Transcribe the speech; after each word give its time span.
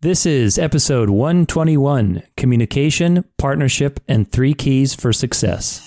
This 0.00 0.26
is 0.26 0.60
episode 0.60 1.10
121 1.10 2.22
Communication, 2.36 3.24
Partnership, 3.36 3.98
and 4.06 4.30
Three 4.30 4.54
Keys 4.54 4.94
for 4.94 5.12
Success. 5.12 5.82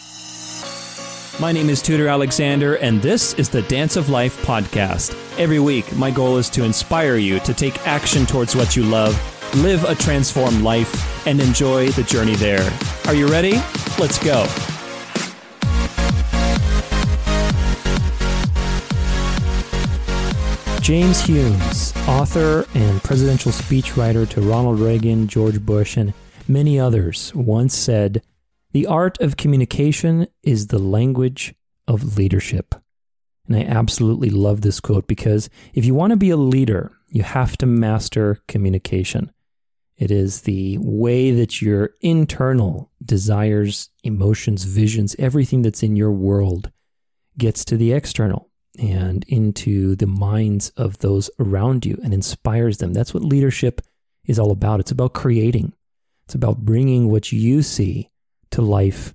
My 1.39 1.53
name 1.53 1.69
is 1.69 1.81
Tudor 1.81 2.09
Alexander, 2.09 2.75
and 2.75 3.01
this 3.01 3.33
is 3.35 3.47
the 3.47 3.61
Dance 3.61 3.95
of 3.95 4.09
Life 4.09 4.37
podcast. 4.45 5.15
Every 5.39 5.59
week, 5.59 5.95
my 5.95 6.11
goal 6.11 6.35
is 6.35 6.49
to 6.49 6.65
inspire 6.65 7.15
you 7.15 7.39
to 7.39 7.53
take 7.53 7.87
action 7.87 8.25
towards 8.25 8.53
what 8.53 8.75
you 8.75 8.83
love, 8.83 9.15
live 9.63 9.85
a 9.85 9.95
transformed 9.95 10.61
life, 10.61 11.25
and 11.25 11.39
enjoy 11.39 11.87
the 11.91 12.03
journey 12.03 12.35
there. 12.35 12.69
Are 13.05 13.15
you 13.15 13.27
ready? 13.29 13.61
Let's 13.97 14.21
go. 14.21 14.45
James 20.81 21.21
Humes, 21.21 21.90
author 22.07 22.65
and 22.73 23.03
presidential 23.03 23.51
speechwriter 23.51 24.27
to 24.29 24.41
Ronald 24.41 24.79
Reagan, 24.79 25.27
George 25.27 25.59
Bush, 25.59 25.97
and 25.97 26.13
many 26.47 26.79
others, 26.79 27.33
once 27.33 27.75
said, 27.75 28.21
The 28.71 28.87
art 28.87 29.19
of 29.19 29.37
communication 29.37 30.27
is 30.43 30.67
the 30.67 30.79
language 30.79 31.53
of 31.87 32.17
leadership. 32.17 32.75
And 33.47 33.55
I 33.55 33.63
absolutely 33.63 34.29
love 34.29 34.61
this 34.61 34.79
quote 34.79 35.07
because 35.07 35.49
if 35.73 35.85
you 35.85 35.93
want 35.93 36.11
to 36.11 36.17
be 36.17 36.29
a 36.29 36.37
leader, 36.37 36.91
you 37.07 37.23
have 37.23 37.57
to 37.57 37.65
master 37.65 38.39
communication. 38.47 39.31
It 39.97 40.11
is 40.11 40.41
the 40.41 40.77
way 40.79 41.31
that 41.31 41.61
your 41.61 41.91
internal 42.01 42.91
desires, 43.03 43.89
emotions, 44.03 44.63
visions, 44.63 45.15
everything 45.19 45.61
that's 45.61 45.83
in 45.83 45.95
your 45.95 46.11
world 46.11 46.71
gets 47.37 47.63
to 47.65 47.77
the 47.77 47.93
external 47.93 48.50
and 48.79 49.23
into 49.27 49.95
the 49.95 50.07
minds 50.07 50.69
of 50.77 50.99
those 50.99 51.29
around 51.39 51.85
you 51.85 51.99
and 52.03 52.13
inspires 52.13 52.77
them. 52.77 52.93
That's 52.93 53.13
what 53.13 53.23
leadership 53.23 53.81
is 54.25 54.39
all 54.39 54.51
about. 54.51 54.79
It's 54.79 54.91
about 54.91 55.13
creating, 55.13 55.73
it's 56.25 56.35
about 56.35 56.59
bringing 56.59 57.09
what 57.09 57.31
you 57.31 57.61
see 57.61 58.09
to 58.51 58.61
life 58.61 59.13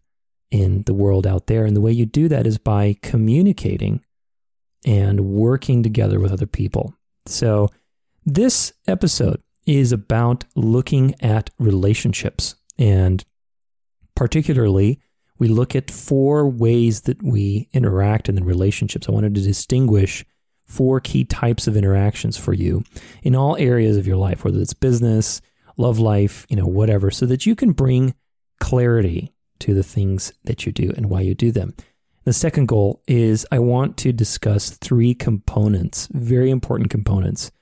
in 0.50 0.82
the 0.82 0.94
world 0.94 1.26
out 1.26 1.46
there. 1.46 1.64
And 1.64 1.76
the 1.76 1.80
way 1.80 1.92
you 1.92 2.06
do 2.06 2.28
that 2.28 2.46
is 2.46 2.58
by 2.58 2.96
communicating 3.02 4.04
and 4.84 5.20
working 5.20 5.82
together 5.82 6.20
with 6.20 6.32
other 6.32 6.46
people. 6.46 6.94
So, 7.26 7.70
this 8.24 8.72
episode 8.86 9.40
is 9.66 9.92
about 9.92 10.44
looking 10.54 11.14
at 11.20 11.50
relationships 11.58 12.56
and 12.78 13.24
particularly 14.14 15.00
we 15.38 15.48
look 15.48 15.76
at 15.76 15.90
four 15.90 16.48
ways 16.48 17.02
that 17.02 17.22
we 17.22 17.68
interact 17.72 18.28
in 18.28 18.34
the 18.34 18.44
relationships. 18.44 19.08
I 19.08 19.12
wanted 19.12 19.34
to 19.34 19.42
distinguish 19.42 20.24
four 20.64 21.00
key 21.00 21.24
types 21.24 21.66
of 21.66 21.76
interactions 21.76 22.36
for 22.36 22.52
you 22.52 22.82
in 23.22 23.34
all 23.34 23.56
areas 23.56 23.96
of 23.96 24.06
your 24.06 24.16
life, 24.16 24.44
whether 24.44 24.60
it's 24.60 24.74
business, 24.74 25.40
love 25.76 25.98
life, 25.98 26.46
you 26.48 26.56
know, 26.56 26.66
whatever, 26.66 27.10
so 27.10 27.26
that 27.26 27.46
you 27.46 27.54
can 27.54 27.72
bring 27.72 28.14
clarity 28.60 29.32
to 29.60 29.74
the 29.74 29.82
things 29.82 30.32
that 30.44 30.66
you 30.66 30.72
do 30.72 30.92
and 30.96 31.08
why 31.08 31.20
you 31.20 31.34
do 31.34 31.52
them. 31.52 31.74
The 32.24 32.32
second 32.32 32.66
goal 32.66 33.02
is 33.06 33.46
I 33.52 33.60
want 33.60 33.96
to 33.98 34.12
discuss 34.12 34.70
three 34.70 35.14
components, 35.14 36.08
very 36.10 36.50
important 36.50 36.90
components 36.90 37.52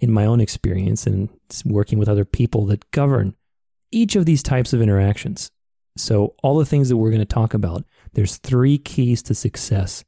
in 0.00 0.10
my 0.10 0.24
own 0.24 0.40
experience 0.40 1.06
and 1.06 1.28
working 1.64 1.98
with 1.98 2.08
other 2.08 2.24
people 2.24 2.66
that 2.66 2.90
govern 2.90 3.36
each 3.90 4.16
of 4.16 4.26
these 4.26 4.42
types 4.42 4.72
of 4.72 4.82
interactions. 4.82 5.50
So, 5.98 6.34
all 6.42 6.58
the 6.58 6.66
things 6.66 6.88
that 6.88 6.96
we're 6.96 7.10
going 7.10 7.20
to 7.20 7.26
talk 7.26 7.54
about, 7.54 7.84
there's 8.12 8.36
three 8.36 8.78
keys 8.78 9.22
to 9.24 9.34
success 9.34 10.04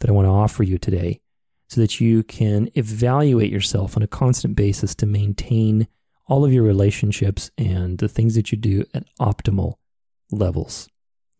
that 0.00 0.10
I 0.10 0.12
want 0.12 0.26
to 0.26 0.30
offer 0.30 0.62
you 0.62 0.78
today 0.78 1.20
so 1.68 1.80
that 1.80 2.00
you 2.00 2.22
can 2.22 2.68
evaluate 2.74 3.50
yourself 3.50 3.96
on 3.96 4.02
a 4.02 4.08
constant 4.08 4.56
basis 4.56 4.94
to 4.96 5.06
maintain 5.06 5.86
all 6.26 6.44
of 6.44 6.52
your 6.52 6.62
relationships 6.62 7.50
and 7.56 7.98
the 7.98 8.08
things 8.08 8.34
that 8.34 8.52
you 8.52 8.58
do 8.58 8.84
at 8.94 9.04
optimal 9.20 9.74
levels. 10.30 10.88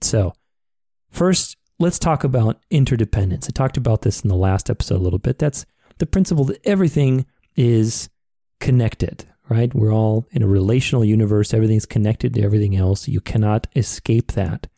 So, 0.01 0.33
first, 1.11 1.56
let's 1.78 1.99
talk 1.99 2.25
about 2.25 2.60
interdependence. 2.71 3.49
I 3.49 3.50
talked 3.50 3.77
about 3.77 4.03
this 4.03 4.21
in 4.22 4.28
the 4.28 4.37
last 4.37 4.71
episode 4.71 4.97
a 4.97 5.05
little 5.05 5.19
bit. 5.19 5.39
That's 5.39 5.66
the 5.99 6.06
principle 6.06 6.44
that 6.44 6.60
everything 6.65 7.27
is 7.56 8.09
connected 8.60 9.27
right? 9.50 9.75
We're 9.75 9.93
all 9.93 10.27
in 10.31 10.43
a 10.43 10.49
relational 10.49 11.05
universe. 11.05 11.53
Everything's 11.53 11.84
connected 11.84 12.33
to 12.34 12.43
everything 12.43 12.77
else. 12.77 13.09
You 13.09 13.21
cannot 13.21 13.66
escape 13.75 14.33
that. 14.33 14.69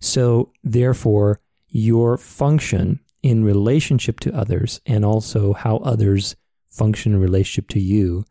So, 0.00 0.52
therefore, 0.62 1.40
your 1.68 2.16
function 2.16 3.00
in 3.22 3.44
relationship 3.44 4.20
to 4.20 4.34
others 4.34 4.80
and 4.86 5.04
also 5.04 5.52
how 5.52 5.78
others 5.78 6.36
function 6.68 7.12
in 7.12 7.20
relationship 7.20 7.68
to 7.68 7.80
you 7.80 8.24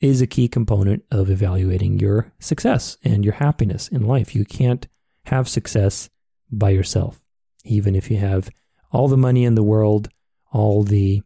is 0.00 0.20
a 0.20 0.26
key 0.26 0.48
component 0.48 1.04
of 1.10 1.30
evaluating 1.30 1.98
your 1.98 2.32
success 2.38 2.98
and 3.02 3.24
your 3.24 3.34
happiness 3.34 3.88
in 3.88 4.06
life. 4.06 4.34
You 4.34 4.44
can't 4.44 4.86
have 5.26 5.48
success 5.48 6.08
by 6.50 6.70
yourself, 6.70 7.20
even 7.64 7.94
if 7.94 8.10
you 8.10 8.18
have 8.18 8.50
all 8.90 9.08
the 9.08 9.16
money 9.16 9.44
in 9.44 9.54
the 9.54 9.62
world, 9.62 10.08
all 10.52 10.82
the 10.82 11.22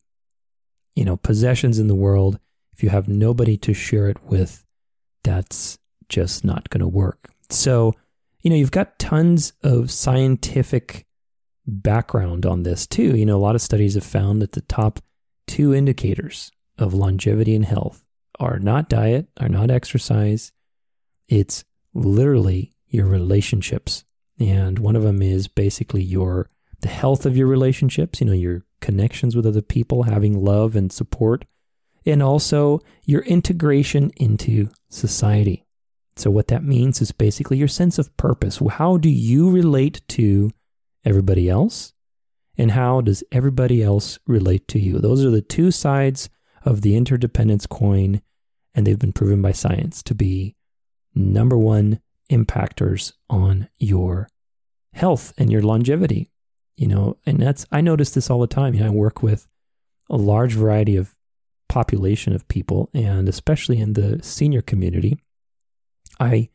you 0.95 1.05
know 1.05 1.17
possessions 1.17 1.79
in 1.79 1.87
the 1.87 1.95
world 1.95 2.39
if 2.73 2.83
you 2.83 2.91
have 2.91 3.09
nobody 3.09 3.57
to 3.59 3.75
share 3.75 4.09
it 4.09 4.23
with, 4.25 4.65
that's 5.23 5.79
just 6.09 6.45
not 6.45 6.71
going 6.71 6.81
to 6.81 6.89
work. 6.89 7.31
So, 7.51 7.95
you 8.41 8.51
know, 8.51 8.57
you've 8.57 8.71
got 8.71 8.99
tons 8.99 9.53
of 9.63 9.91
scientific 9.91 11.07
background 11.67 12.45
on 12.45 12.63
this 12.63 12.87
too. 12.87 13.17
You 13.17 13.27
know, 13.27 13.37
a 13.37 13.41
lot 13.41 13.55
of 13.55 13.63
studies 13.63 13.95
have 13.95 14.05
found 14.05 14.43
that 14.43 14.53
the 14.53 14.63
top 14.63 15.01
two 15.47 15.75
indicators 15.75 16.51
of 16.79 16.95
longevity 16.95 17.55
and 17.55 17.65
health 17.65 18.05
are 18.41 18.59
not 18.59 18.89
diet, 18.89 19.29
are 19.39 19.49
not 19.49 19.71
exercise. 19.71 20.53
It's 21.29 21.65
literally 21.95 22.75
your 22.89 23.07
relationships. 23.07 24.05
And 24.39 24.79
one 24.79 24.97
of 24.97 25.03
them 25.03 25.23
is 25.23 25.49
basically 25.49 26.03
your 26.03 26.49
the 26.81 26.89
health 26.89 27.25
of 27.27 27.37
your 27.37 27.47
relationships, 27.47 28.21
you 28.21 28.27
know, 28.27 28.33
your 28.33 28.65
connections 28.81 29.37
with 29.37 29.47
other 29.47 29.63
people, 29.63 30.03
having 30.03 30.45
love 30.45 30.75
and 30.75 30.91
support 30.91 31.45
and 32.07 32.23
also 32.23 32.81
your 33.05 33.23
integration 33.23 34.11
into 34.17 34.69
society. 34.89 35.65
So, 36.17 36.31
what 36.31 36.49
that 36.49 36.65
means 36.65 37.01
is 37.01 37.13
basically 37.13 37.57
your 37.57 37.69
sense 37.69 37.99
of 37.99 38.15
purpose. 38.17 38.61
How 38.73 38.97
do 38.97 39.09
you 39.09 39.51
relate 39.51 40.03
to 40.09 40.51
everybody 41.05 41.49
else? 41.49 41.93
And 42.59 42.73
how 42.73 43.01
does 43.01 43.25
everybody 43.33 43.83
else 43.83 44.19
relate 44.27 44.69
to 44.69 44.79
you? 44.79 44.99
Those 44.99 45.25
are 45.25 45.31
the 45.31 45.41
two 45.41 45.71
sides 45.71 46.29
of 46.65 46.83
the 46.83 46.97
interdependence 46.97 47.67
coin, 47.67 48.21
and 48.75 48.87
they've 48.87 48.99
been 48.99 49.13
proven 49.13 49.41
by 49.41 49.53
science 49.53 50.03
to 50.05 50.15
be 50.15 50.55
number 51.15 51.57
one 51.57 52.01
impactors 52.31 53.13
on 53.31 53.69
your 53.79 54.29
health 54.93 55.33
and 55.39 55.51
your 55.51 55.63
longevity. 55.63 56.31
You 56.77 56.89
know, 56.89 57.17
and 57.27 57.39
that's, 57.41 57.67
I 57.71 57.81
notice 57.81 58.11
this 58.11 58.31
all 58.31 58.41
the 58.41 58.47
time. 58.47 58.75
You 58.75 58.81
know, 58.81 58.87
I 58.87 58.91
work 58.91 59.23
with 59.23 59.47
a 60.11 60.17
large 60.17 60.55
variety 60.55 60.97
of 60.97 61.15
population 61.73 62.35
of 62.35 62.47
people, 62.49 62.91
and 62.93 63.31
especially 63.31 63.81
in 63.81 63.95
the 63.95 64.23
senior 64.23 64.61
community, 64.61 65.17
I 66.21 66.51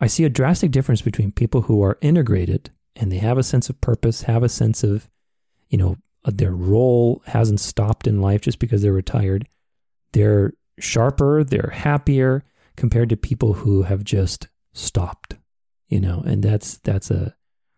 I 0.00 0.06
see 0.06 0.24
a 0.24 0.30
drastic 0.30 0.70
difference 0.70 1.02
between 1.02 1.30
people 1.30 1.62
who 1.62 1.82
are 1.82 1.98
integrated 2.00 2.70
and 2.94 3.12
they 3.12 3.18
have 3.18 3.36
a 3.36 3.42
sense 3.42 3.68
of 3.68 3.80
purpose, 3.82 4.22
have 4.22 4.42
a 4.42 4.48
sense 4.48 4.82
of, 4.82 5.10
you 5.68 5.76
know, 5.76 5.96
uh, 6.24 6.30
their 6.34 6.52
role 6.52 7.22
hasn't 7.26 7.60
stopped 7.60 8.06
in 8.06 8.22
life 8.22 8.40
just 8.40 8.58
because 8.58 8.80
they're 8.80 8.92
retired. 8.92 9.46
They're 10.12 10.54
sharper, 10.78 11.44
they're 11.44 11.72
happier 11.74 12.42
compared 12.76 13.10
to 13.10 13.16
people 13.16 13.54
who 13.54 13.82
have 13.82 14.04
just 14.04 14.48
stopped, 14.72 15.36
you 15.88 16.00
know, 16.00 16.22
and 16.26 16.42
that's 16.42 16.78
that's 16.78 17.10
a 17.10 17.34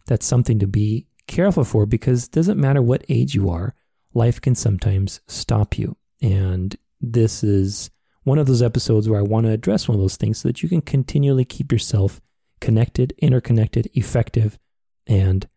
that's 0.06 0.26
something 0.26 0.60
to 0.60 0.68
be 0.68 1.08
careful 1.26 1.64
for 1.64 1.86
because 1.86 2.26
it 2.26 2.32
doesn't 2.32 2.60
matter 2.60 2.82
what 2.82 3.04
age 3.08 3.34
you 3.34 3.50
are, 3.50 3.74
life 4.14 4.40
can 4.40 4.54
sometimes 4.54 5.20
stop 5.26 5.76
you. 5.76 5.96
And 6.20 6.76
this 7.00 7.42
is 7.42 7.90
one 8.24 8.38
of 8.38 8.46
those 8.46 8.62
episodes 8.62 9.08
where 9.08 9.18
I 9.18 9.22
want 9.22 9.46
to 9.46 9.52
address 9.52 9.88
one 9.88 9.94
of 9.94 10.00
those 10.00 10.16
things 10.16 10.38
so 10.38 10.48
that 10.48 10.62
you 10.62 10.68
can 10.68 10.82
continually 10.82 11.44
keep 11.44 11.72
yourself 11.72 12.20
connected, 12.60 13.14
interconnected, 13.18 13.88
effective, 13.94 14.58
and 15.06 15.48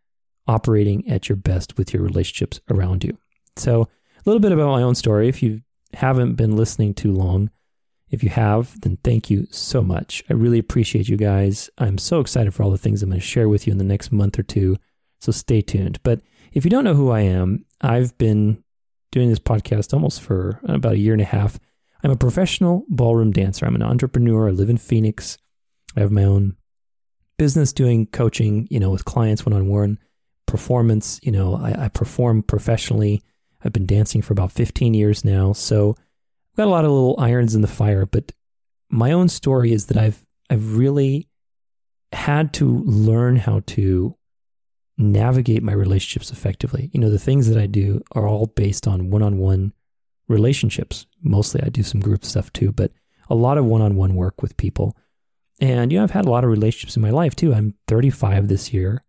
operating 0.47 1.07
at 1.09 1.29
your 1.29 1.35
best 1.35 1.77
with 1.77 1.93
your 1.93 2.03
relationships 2.03 2.59
around 2.69 3.03
you. 3.03 3.17
So, 3.57 3.83
a 3.83 4.29
little 4.29 4.39
bit 4.39 4.51
about 4.51 4.71
my 4.71 4.83
own 4.83 4.95
story. 4.95 5.27
If 5.27 5.41
you 5.41 5.61
haven't 5.93 6.35
been 6.35 6.55
listening 6.55 6.93
too 6.93 7.11
long, 7.11 7.49
if 8.09 8.23
you 8.23 8.29
have, 8.29 8.79
then 8.81 8.97
thank 9.03 9.29
you 9.29 9.47
so 9.49 9.81
much. 9.81 10.23
I 10.29 10.33
really 10.33 10.59
appreciate 10.59 11.09
you 11.09 11.17
guys. 11.17 11.69
I'm 11.77 11.97
so 11.97 12.19
excited 12.19 12.53
for 12.53 12.63
all 12.63 12.71
the 12.71 12.77
things 12.77 13.01
I'm 13.01 13.09
going 13.09 13.19
to 13.19 13.25
share 13.25 13.49
with 13.49 13.65
you 13.65 13.71
in 13.71 13.77
the 13.77 13.83
next 13.83 14.11
month 14.11 14.37
or 14.37 14.43
two. 14.43 14.77
So, 15.19 15.31
stay 15.31 15.61
tuned. 15.61 15.99
But 16.03 16.21
if 16.53 16.63
you 16.63 16.71
don't 16.71 16.83
know 16.83 16.95
who 16.95 17.11
I 17.11 17.21
am, 17.21 17.65
I've 17.81 18.17
been 18.17 18.63
doing 19.11 19.29
this 19.29 19.39
podcast 19.39 19.93
almost 19.93 20.21
for 20.21 20.59
uh, 20.67 20.73
about 20.73 20.93
a 20.93 20.99
year 20.99 21.13
and 21.13 21.21
a 21.21 21.25
half. 21.25 21.59
I'm 22.03 22.11
a 22.11 22.15
professional 22.15 22.85
ballroom 22.89 23.31
dancer. 23.31 23.65
I'm 23.65 23.75
an 23.75 23.83
entrepreneur. 23.83 24.47
I 24.47 24.51
live 24.51 24.69
in 24.69 24.77
Phoenix. 24.77 25.37
I 25.95 25.99
have 25.99 26.11
my 26.11 26.23
own 26.23 26.55
business 27.37 27.73
doing 27.73 28.07
coaching, 28.07 28.67
you 28.71 28.79
know, 28.79 28.89
with 28.89 29.05
clients 29.05 29.45
one 29.45 29.53
on 29.53 29.67
one, 29.67 29.99
performance. 30.47 31.19
You 31.21 31.31
know, 31.31 31.55
I, 31.55 31.85
I, 31.85 31.87
perform 31.89 32.43
professionally. 32.43 33.21
I've 33.63 33.73
been 33.73 33.85
dancing 33.85 34.21
for 34.21 34.33
about 34.33 34.51
15 34.51 34.93
years 34.93 35.23
now. 35.23 35.53
So 35.53 35.91
I've 35.91 36.57
got 36.57 36.67
a 36.67 36.71
lot 36.71 36.85
of 36.85 36.91
little 36.91 37.15
irons 37.19 37.53
in 37.53 37.61
the 37.61 37.67
fire, 37.67 38.05
but 38.05 38.31
my 38.89 39.11
own 39.11 39.29
story 39.29 39.71
is 39.71 39.87
that 39.87 39.97
I've 39.97 40.25
I've 40.49 40.75
really 40.75 41.29
had 42.11 42.53
to 42.55 42.83
learn 42.83 43.37
how 43.37 43.61
to 43.67 44.15
navigate 45.01 45.63
my 45.63 45.73
relationships 45.73 46.31
effectively. 46.31 46.89
You 46.93 46.99
know, 46.99 47.09
the 47.09 47.19
things 47.19 47.47
that 47.47 47.57
I 47.57 47.65
do 47.65 48.01
are 48.13 48.27
all 48.27 48.47
based 48.47 48.87
on 48.87 49.09
one-on-one 49.09 49.73
relationships. 50.27 51.05
Mostly 51.21 51.61
I 51.63 51.69
do 51.69 51.83
some 51.83 52.01
group 52.01 52.23
stuff 52.23 52.51
too, 52.53 52.71
but 52.71 52.91
a 53.29 53.35
lot 53.35 53.57
of 53.57 53.65
one-on-one 53.65 54.15
work 54.15 54.41
with 54.41 54.57
people. 54.57 54.95
And 55.59 55.91
you 55.91 55.97
know, 55.97 56.03
I've 56.03 56.11
had 56.11 56.25
a 56.25 56.29
lot 56.29 56.43
of 56.43 56.49
relationships 56.49 56.95
in 56.95 57.01
my 57.01 57.11
life 57.11 57.35
too. 57.35 57.53
I'm 57.53 57.75
35 57.87 58.47
this 58.47 58.73
year, 58.73 59.03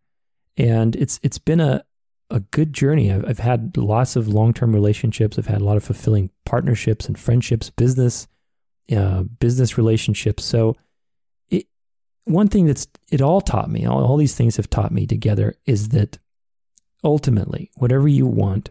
and 0.56 0.94
it's 0.96 1.18
it's 1.22 1.38
been 1.38 1.60
a 1.60 1.84
a 2.30 2.40
good 2.40 2.72
journey. 2.72 3.12
I've, 3.12 3.24
I've 3.26 3.38
had 3.38 3.76
lots 3.76 4.16
of 4.16 4.26
long-term 4.26 4.72
relationships. 4.72 5.38
I've 5.38 5.46
had 5.46 5.60
a 5.60 5.64
lot 5.64 5.76
of 5.76 5.84
fulfilling 5.84 6.30
partnerships 6.44 7.06
and 7.06 7.18
friendships, 7.18 7.70
business 7.70 8.26
uh, 8.90 9.22
business 9.22 9.78
relationships. 9.78 10.44
So, 10.44 10.76
one 12.24 12.48
thing 12.48 12.66
that's 12.66 12.86
it 13.10 13.20
all 13.20 13.40
taught 13.40 13.70
me, 13.70 13.84
all, 13.84 14.04
all 14.04 14.16
these 14.16 14.34
things 14.34 14.56
have 14.56 14.70
taught 14.70 14.92
me 14.92 15.06
together, 15.06 15.56
is 15.66 15.90
that 15.90 16.18
ultimately, 17.04 17.70
whatever 17.76 18.08
you 18.08 18.26
want 18.26 18.70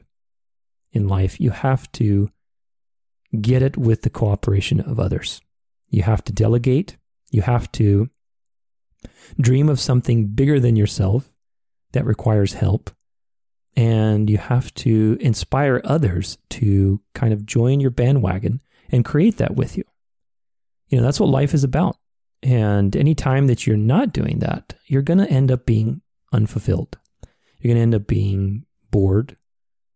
in 0.92 1.07
life, 1.07 1.39
you 1.39 1.51
have 1.51 1.92
to 1.94 2.30
get 3.39 3.62
it 3.62 3.77
with 3.77 4.01
the 4.01 4.09
cooperation 4.09 4.80
of 4.81 5.00
others. 5.00 5.42
You 5.89 6.03
have 6.03 6.24
to 6.25 6.33
delegate. 6.33 6.98
You 7.30 7.42
have 7.42 7.71
to 7.74 8.09
dream 9.39 9.69
of 9.69 9.80
something 9.80 10.27
bigger 10.27 10.59
than 10.59 10.75
yourself 10.75 11.31
that 11.94 12.06
requires 12.06 12.53
help. 12.53 12.92
And 13.75 14.30
you 14.30 14.38
have 14.38 14.74
to 14.75 15.18
inspire 15.21 15.81
others 15.86 16.38
to 16.51 17.01
kind 17.13 17.33
of 17.33 17.45
join 17.45 17.80
your 17.80 17.89
bandwagon 17.89 18.62
and 18.89 19.06
create 19.06 19.38
that 19.38 19.56
with 19.56 19.77
you. 19.77 19.86
You 20.89 20.98
know, 20.98 21.03
that's 21.03 21.21
what 21.21 21.30
life 21.30 21.53
is 21.53 21.63
about. 21.63 21.98
And 22.43 22.95
any 22.95 23.13
time 23.13 23.47
that 23.47 23.67
you're 23.67 23.77
not 23.77 24.13
doing 24.13 24.39
that, 24.39 24.73
you're 24.85 25.01
going 25.01 25.19
to 25.19 25.29
end 25.29 25.51
up 25.51 25.65
being 25.65 26.01
unfulfilled. 26.33 26.97
You're 27.59 27.73
going 27.73 27.77
to 27.77 27.83
end 27.83 27.95
up 27.95 28.07
being 28.07 28.65
bored, 28.89 29.38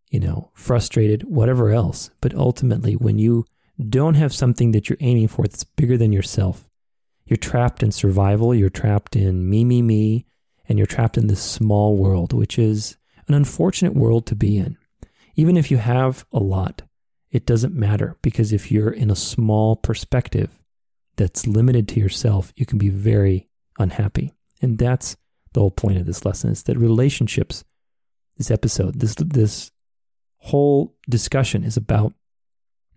you 0.09 0.19
know, 0.19 0.51
frustrated, 0.53 1.23
whatever 1.23 1.71
else. 1.71 2.11
But 2.21 2.35
ultimately, 2.35 2.93
when 2.93 3.17
you 3.17 3.45
don't 3.89 4.13
have 4.13 4.33
something 4.33 4.71
that 4.71 4.89
you're 4.89 4.97
aiming 5.01 5.27
for 5.27 5.43
that's 5.43 5.63
bigger 5.63 5.97
than 5.97 6.13
yourself, 6.13 6.69
you're 7.25 7.37
trapped 7.37 7.81
in 7.81 7.91
survival, 7.91 8.53
you're 8.53 8.69
trapped 8.69 9.15
in 9.15 9.49
me, 9.49 9.65
me, 9.65 9.81
me, 9.81 10.25
and 10.69 10.77
you're 10.77 10.85
trapped 10.85 11.17
in 11.17 11.27
this 11.27 11.41
small 11.41 11.97
world, 11.97 12.33
which 12.33 12.59
is 12.59 12.97
an 13.27 13.33
unfortunate 13.33 13.95
world 13.95 14.27
to 14.27 14.35
be 14.35 14.57
in. 14.57 14.77
Even 15.35 15.57
if 15.57 15.71
you 15.71 15.77
have 15.77 16.25
a 16.31 16.39
lot, 16.39 16.83
it 17.31 17.45
doesn't 17.45 17.73
matter 17.73 18.17
because 18.21 18.53
if 18.53 18.71
you're 18.71 18.91
in 18.91 19.09
a 19.09 19.15
small 19.15 19.75
perspective, 19.75 20.59
that's 21.17 21.47
limited 21.47 21.87
to 21.89 21.99
yourself, 21.99 22.53
you 22.55 22.65
can 22.65 22.77
be 22.77 22.89
very 22.89 23.49
unhappy. 23.79 24.33
And 24.61 24.77
that's 24.77 25.15
the 25.53 25.59
whole 25.59 25.71
point 25.71 25.97
of 25.97 26.05
this 26.05 26.25
lesson 26.25 26.51
is 26.51 26.63
that 26.63 26.77
relationships, 26.77 27.63
this 28.37 28.51
episode, 28.51 28.99
this 28.99 29.15
this 29.15 29.71
whole 30.37 30.95
discussion 31.09 31.63
is 31.63 31.77
about 31.77 32.13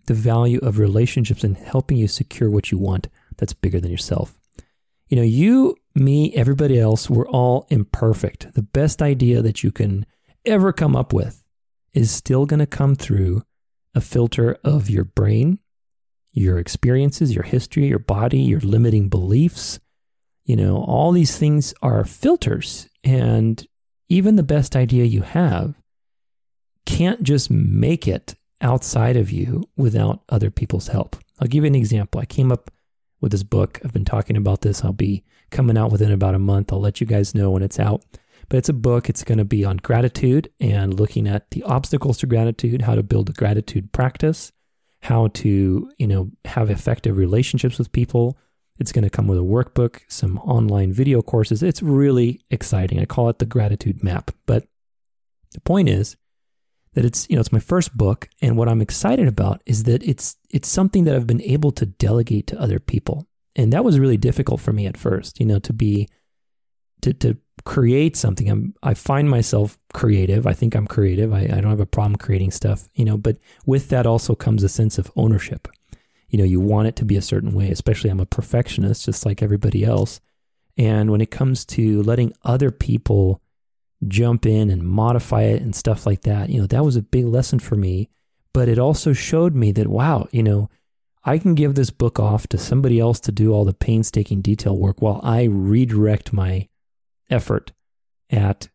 the 0.05 0.13
value 0.13 0.59
of 0.59 0.77
relationships 0.77 1.43
and 1.43 1.57
helping 1.57 1.97
you 1.97 2.07
secure 2.07 2.49
what 2.49 2.71
you 2.71 2.77
want 2.77 3.07
that's 3.37 3.53
bigger 3.53 3.79
than 3.79 3.91
yourself. 3.91 4.39
You 5.07 5.17
know, 5.17 5.23
you, 5.23 5.75
me, 5.95 6.33
everybody 6.35 6.79
else, 6.79 7.09
we're 7.09 7.27
all 7.27 7.65
imperfect. 7.69 8.53
The 8.53 8.61
best 8.61 9.01
idea 9.01 9.41
that 9.41 9.63
you 9.63 9.71
can 9.71 10.05
ever 10.45 10.71
come 10.71 10.95
up 10.95 11.13
with 11.13 11.43
is 11.93 12.11
still 12.11 12.45
going 12.45 12.59
to 12.59 12.67
come 12.67 12.95
through 12.95 13.43
a 13.95 14.01
filter 14.01 14.57
of 14.63 14.89
your 14.89 15.03
brain 15.03 15.59
your 16.31 16.59
experiences, 16.59 17.33
your 17.33 17.43
history, 17.43 17.87
your 17.87 17.99
body, 17.99 18.39
your 18.39 18.59
limiting 18.59 19.09
beliefs. 19.09 19.79
You 20.45 20.55
know, 20.55 20.77
all 20.77 21.11
these 21.11 21.37
things 21.37 21.73
are 21.81 22.05
filters. 22.05 22.89
And 23.03 23.65
even 24.09 24.35
the 24.35 24.43
best 24.43 24.75
idea 24.75 25.05
you 25.05 25.21
have 25.21 25.75
can't 26.85 27.21
just 27.23 27.51
make 27.51 28.07
it 28.07 28.35
outside 28.61 29.15
of 29.15 29.31
you 29.31 29.63
without 29.77 30.21
other 30.29 30.49
people's 30.49 30.87
help. 30.87 31.15
I'll 31.39 31.47
give 31.47 31.63
you 31.63 31.67
an 31.67 31.75
example. 31.75 32.19
I 32.19 32.25
came 32.25 32.51
up 32.51 32.71
with 33.21 33.31
this 33.31 33.43
book. 33.43 33.79
I've 33.83 33.93
been 33.93 34.05
talking 34.05 34.35
about 34.35 34.61
this. 34.61 34.83
I'll 34.83 34.93
be 34.93 35.23
coming 35.51 35.77
out 35.77 35.91
within 35.91 36.11
about 36.11 36.35
a 36.35 36.39
month. 36.39 36.71
I'll 36.71 36.81
let 36.81 36.99
you 36.99 37.07
guys 37.07 37.35
know 37.35 37.51
when 37.51 37.63
it's 37.63 37.79
out. 37.79 38.03
But 38.49 38.57
it's 38.57 38.69
a 38.69 38.73
book. 38.73 39.09
It's 39.09 39.23
going 39.23 39.37
to 39.37 39.45
be 39.45 39.63
on 39.63 39.77
gratitude 39.77 40.49
and 40.59 40.99
looking 40.99 41.27
at 41.27 41.51
the 41.51 41.63
obstacles 41.63 42.17
to 42.19 42.27
gratitude, 42.27 42.81
how 42.81 42.95
to 42.95 43.03
build 43.03 43.29
a 43.29 43.33
gratitude 43.33 43.91
practice, 43.91 44.51
how 45.01 45.27
to, 45.27 45.91
you 45.97 46.07
know, 46.07 46.31
have 46.45 46.69
effective 46.69 47.17
relationships 47.17 47.77
with 47.77 47.91
people. 47.91 48.37
It's 48.79 48.91
going 48.91 49.03
to 49.03 49.09
come 49.09 49.27
with 49.27 49.37
a 49.37 49.41
workbook, 49.41 49.99
some 50.07 50.37
online 50.39 50.93
video 50.93 51.21
courses. 51.21 51.63
It's 51.63 51.81
really 51.81 52.41
exciting. 52.49 52.99
I 52.99 53.05
call 53.05 53.29
it 53.29 53.39
the 53.39 53.45
gratitude 53.45 54.03
map. 54.03 54.31
But 54.45 54.67
the 55.51 55.61
point 55.61 55.89
is 55.89 56.15
that 56.93 57.05
it's, 57.05 57.29
you 57.29 57.35
know, 57.35 57.41
it's 57.41 57.51
my 57.51 57.59
first 57.59 57.95
book 57.95 58.29
and 58.41 58.57
what 58.57 58.69
I'm 58.69 58.81
excited 58.81 59.27
about 59.27 59.61
is 59.65 59.83
that 59.83 60.03
it's 60.03 60.37
it's 60.49 60.67
something 60.67 61.03
that 61.03 61.15
I've 61.15 61.27
been 61.27 61.41
able 61.41 61.71
to 61.71 61.85
delegate 61.85 62.47
to 62.47 62.59
other 62.59 62.79
people. 62.79 63.27
And 63.55 63.73
that 63.73 63.83
was 63.83 63.99
really 63.99 64.17
difficult 64.17 64.61
for 64.61 64.71
me 64.73 64.85
at 64.85 64.97
first, 64.97 65.39
you 65.39 65.45
know, 65.45 65.59
to 65.59 65.73
be 65.73 66.07
to 67.01 67.13
to 67.13 67.37
create 67.65 68.15
something. 68.15 68.49
I'm, 68.49 68.73
I 68.81 68.93
find 68.93 69.29
myself 69.29 69.77
creative. 69.93 70.47
I 70.47 70.53
think 70.53 70.75
I'm 70.75 70.87
creative. 70.87 71.33
I, 71.33 71.41
I 71.41 71.61
don't 71.61 71.69
have 71.69 71.79
a 71.79 71.85
problem 71.85 72.15
creating 72.15 72.51
stuff, 72.51 72.87
you 72.93 73.05
know, 73.05 73.17
but 73.17 73.37
with 73.65 73.89
that 73.89 74.05
also 74.05 74.35
comes 74.35 74.63
a 74.63 74.69
sense 74.69 74.97
of 74.97 75.11
ownership. 75.15 75.67
You 76.29 76.37
know, 76.37 76.45
you 76.45 76.59
want 76.59 76.87
it 76.87 76.95
to 76.97 77.05
be 77.05 77.15
a 77.15 77.21
certain 77.21 77.53
way, 77.53 77.69
especially 77.69 78.09
I'm 78.09 78.19
a 78.19 78.25
perfectionist, 78.25 79.05
just 79.05 79.25
like 79.25 79.41
everybody 79.41 79.83
else. 79.83 80.21
And 80.77 81.11
when 81.11 81.21
it 81.21 81.31
comes 81.31 81.65
to 81.65 82.01
letting 82.03 82.33
other 82.43 82.71
people 82.71 83.41
jump 84.07 84.45
in 84.45 84.69
and 84.69 84.81
modify 84.81 85.41
it 85.43 85.61
and 85.61 85.75
stuff 85.75 86.05
like 86.05 86.21
that, 86.21 86.49
you 86.49 86.61
know, 86.61 86.67
that 86.67 86.85
was 86.85 86.95
a 86.95 87.01
big 87.01 87.25
lesson 87.25 87.59
for 87.59 87.75
me. 87.75 88.09
But 88.53 88.69
it 88.69 88.79
also 88.79 89.13
showed 89.13 89.55
me 89.55 89.71
that, 89.73 89.87
wow, 89.87 90.27
you 90.31 90.43
know, 90.43 90.69
I 91.25 91.37
can 91.37 91.53
give 91.53 91.75
this 91.75 91.89
book 91.89 92.19
off 92.19 92.47
to 92.47 92.57
somebody 92.57 92.99
else 92.99 93.19
to 93.21 93.31
do 93.31 93.51
all 93.51 93.65
the 93.65 93.73
painstaking 93.73 94.41
detail 94.41 94.77
work 94.77 95.01
while 95.01 95.19
I 95.23 95.43
redirect 95.43 96.31
my 96.31 96.68
effort 97.29 97.71
at 98.29 98.69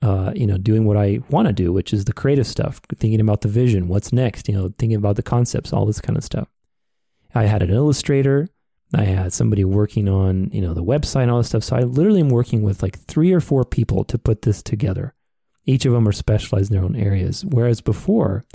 uh, 0.00 0.32
you 0.34 0.46
know 0.46 0.58
doing 0.58 0.84
what 0.84 0.96
I 0.96 1.20
want 1.30 1.48
to 1.48 1.52
do, 1.52 1.72
which 1.72 1.92
is 1.92 2.04
the 2.04 2.12
creative 2.12 2.46
stuff, 2.46 2.80
thinking 2.96 3.20
about 3.20 3.40
the 3.40 3.48
vision, 3.48 3.88
what's 3.88 4.12
next, 4.12 4.48
you 4.48 4.54
know, 4.54 4.72
thinking 4.78 4.96
about 4.96 5.16
the 5.16 5.22
concepts, 5.22 5.72
all 5.72 5.86
this 5.86 6.00
kind 6.00 6.16
of 6.16 6.24
stuff. 6.24 6.48
I 7.34 7.44
had 7.44 7.62
an 7.62 7.70
illustrator. 7.70 8.48
I 8.94 9.04
had 9.04 9.32
somebody 9.34 9.64
working 9.64 10.08
on, 10.08 10.50
you 10.50 10.62
know, 10.62 10.72
the 10.72 10.84
website 10.84 11.22
and 11.22 11.30
all 11.30 11.38
this 11.38 11.48
stuff. 11.48 11.64
So 11.64 11.76
I 11.76 11.82
literally 11.82 12.20
am 12.20 12.30
working 12.30 12.62
with 12.62 12.82
like 12.82 12.98
three 12.98 13.32
or 13.32 13.40
four 13.40 13.64
people 13.64 14.02
to 14.04 14.18
put 14.18 14.42
this 14.42 14.62
together. 14.62 15.14
Each 15.66 15.84
of 15.84 15.92
them 15.92 16.08
are 16.08 16.12
specialized 16.12 16.70
in 16.70 16.76
their 16.76 16.84
own 16.84 16.96
areas. 16.96 17.44
Whereas 17.44 17.82
before, 17.82 18.46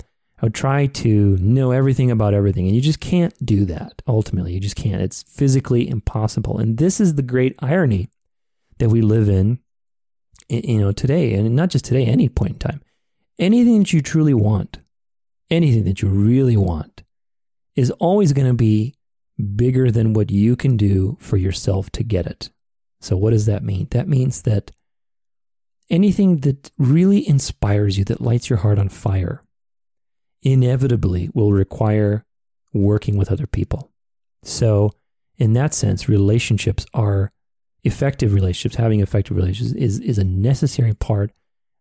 I 0.42 0.46
would 0.46 0.54
try 0.54 0.86
to 0.86 1.36
know 1.38 1.70
everything 1.70 2.10
about 2.10 2.34
everything. 2.34 2.66
And 2.66 2.74
you 2.74 2.82
just 2.82 2.98
can't 2.98 3.34
do 3.46 3.64
that. 3.66 4.02
Ultimately, 4.08 4.54
you 4.54 4.60
just 4.60 4.74
can't. 4.74 5.00
It's 5.00 5.22
physically 5.22 5.88
impossible. 5.88 6.58
And 6.58 6.78
this 6.78 7.00
is 7.00 7.14
the 7.14 7.22
great 7.22 7.54
irony 7.60 8.08
that 8.78 8.90
we 8.90 9.02
live 9.02 9.28
in, 9.28 9.58
you 10.48 10.80
know, 10.80 10.92
today, 10.92 11.34
and 11.34 11.54
not 11.54 11.70
just 11.70 11.84
today, 11.84 12.04
any 12.04 12.28
point 12.28 12.52
in 12.52 12.58
time. 12.58 12.82
Anything 13.38 13.80
that 13.80 13.92
you 13.92 14.00
truly 14.00 14.34
want, 14.34 14.78
anything 15.50 15.84
that 15.84 16.02
you 16.02 16.08
really 16.08 16.56
want, 16.56 17.02
is 17.74 17.90
always 17.92 18.32
going 18.32 18.46
to 18.46 18.54
be 18.54 18.94
bigger 19.56 19.90
than 19.90 20.12
what 20.12 20.30
you 20.30 20.56
can 20.56 20.76
do 20.76 21.16
for 21.20 21.36
yourself 21.36 21.90
to 21.90 22.04
get 22.04 22.26
it. 22.26 22.50
So, 23.00 23.16
what 23.16 23.30
does 23.30 23.46
that 23.46 23.64
mean? 23.64 23.88
That 23.90 24.08
means 24.08 24.42
that 24.42 24.70
anything 25.90 26.38
that 26.40 26.70
really 26.78 27.28
inspires 27.28 27.98
you, 27.98 28.04
that 28.04 28.20
lights 28.20 28.48
your 28.48 28.60
heart 28.60 28.78
on 28.78 28.88
fire, 28.88 29.42
inevitably 30.42 31.30
will 31.34 31.52
require 31.52 32.24
working 32.72 33.16
with 33.16 33.30
other 33.30 33.46
people. 33.46 33.90
So, 34.42 34.92
in 35.36 35.52
that 35.54 35.74
sense, 35.74 36.08
relationships 36.08 36.86
are 36.94 37.32
effective 37.84 38.32
relationships, 38.32 38.76
having 38.76 39.00
effective 39.00 39.36
relationships 39.36 39.78
is, 39.78 40.00
is 40.00 40.18
a 40.18 40.24
necessary 40.24 40.94
part 40.94 41.30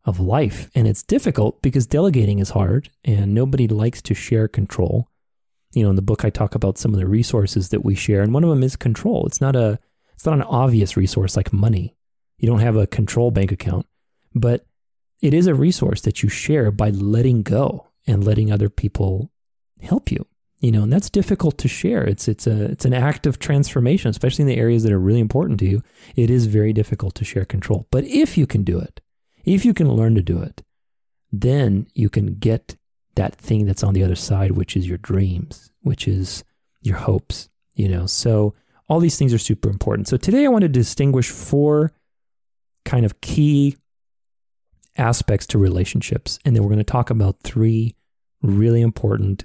of 0.05 0.19
life. 0.19 0.69
And 0.75 0.87
it's 0.87 1.01
difficult 1.01 1.61
because 1.61 1.87
delegating 1.87 2.39
is 2.39 2.51
hard 2.51 2.89
and 3.03 3.33
nobody 3.33 3.67
likes 3.67 4.01
to 4.03 4.13
share 4.13 4.47
control. 4.47 5.07
You 5.73 5.83
know, 5.83 5.89
in 5.89 5.95
the 5.95 6.01
book 6.01 6.25
I 6.25 6.29
talk 6.29 6.55
about 6.55 6.77
some 6.77 6.93
of 6.93 6.99
the 6.99 7.07
resources 7.07 7.69
that 7.69 7.83
we 7.83 7.95
share, 7.95 8.21
and 8.21 8.33
one 8.33 8.43
of 8.43 8.49
them 8.49 8.61
is 8.61 8.75
control. 8.75 9.25
It's 9.25 9.41
not 9.41 9.55
a 9.55 9.79
it's 10.13 10.25
not 10.25 10.35
an 10.35 10.43
obvious 10.43 10.95
resource 10.95 11.35
like 11.35 11.51
money. 11.51 11.95
You 12.37 12.47
don't 12.47 12.59
have 12.59 12.75
a 12.75 12.85
control 12.85 13.31
bank 13.31 13.51
account, 13.51 13.87
but 14.35 14.65
it 15.19 15.33
is 15.33 15.47
a 15.47 15.55
resource 15.55 16.01
that 16.01 16.21
you 16.21 16.29
share 16.29 16.69
by 16.69 16.91
letting 16.91 17.41
go 17.41 17.87
and 18.05 18.23
letting 18.23 18.51
other 18.51 18.69
people 18.69 19.31
help 19.81 20.11
you 20.11 20.27
you 20.63 20.71
know, 20.71 20.83
and 20.83 20.93
that's 20.93 21.09
difficult 21.09 21.57
to 21.57 21.67
share. 21.67 22.05
It's 22.05 22.29
it's 22.29 22.47
a 22.47 22.63
it's 22.71 22.85
an 22.85 22.93
act 22.93 23.27
of 23.27 23.37
transformation, 23.37 24.09
especially 24.09 24.43
in 24.43 24.47
the 24.47 24.55
areas 24.55 24.83
that 24.83 24.93
are 24.93 24.99
really 24.99 25.19
important 25.19 25.59
to 25.59 25.65
you. 25.65 25.83
It 26.15 26.29
is 26.29 26.45
very 26.45 26.71
difficult 26.71 27.15
to 27.15 27.25
share 27.25 27.43
control. 27.43 27.85
But 27.91 28.05
if 28.05 28.37
you 28.37 28.47
can 28.47 28.63
do 28.63 28.79
it, 28.79 29.01
if 29.43 29.65
you 29.65 29.73
can 29.73 29.91
learn 29.91 30.15
to 30.15 30.21
do 30.21 30.41
it, 30.41 30.63
then 31.33 31.87
you 31.93 32.09
can 32.09 32.35
get 32.35 32.77
that 33.15 33.35
thing 33.35 33.65
that's 33.65 33.83
on 33.83 33.93
the 33.93 34.05
other 34.05 34.15
side, 34.15 34.51
which 34.51 34.77
is 34.77 34.87
your 34.87 34.97
dreams, 34.99 35.73
which 35.81 36.07
is 36.07 36.45
your 36.81 36.95
hopes. 36.95 37.49
You 37.75 37.89
know, 37.89 38.05
so 38.05 38.55
all 38.87 39.01
these 39.01 39.19
things 39.19 39.33
are 39.33 39.39
super 39.39 39.69
important. 39.69 40.07
So 40.07 40.15
today 40.15 40.45
I 40.45 40.49
want 40.49 40.61
to 40.61 40.69
distinguish 40.69 41.29
four 41.29 41.91
kind 42.85 43.05
of 43.05 43.19
key 43.19 43.75
aspects 44.95 45.45
to 45.47 45.57
relationships. 45.57 46.39
And 46.45 46.55
then 46.55 46.63
we're 46.63 46.69
going 46.69 46.77
to 46.77 46.85
talk 46.85 47.09
about 47.09 47.41
three 47.43 47.97
really 48.41 48.81
important 48.81 49.43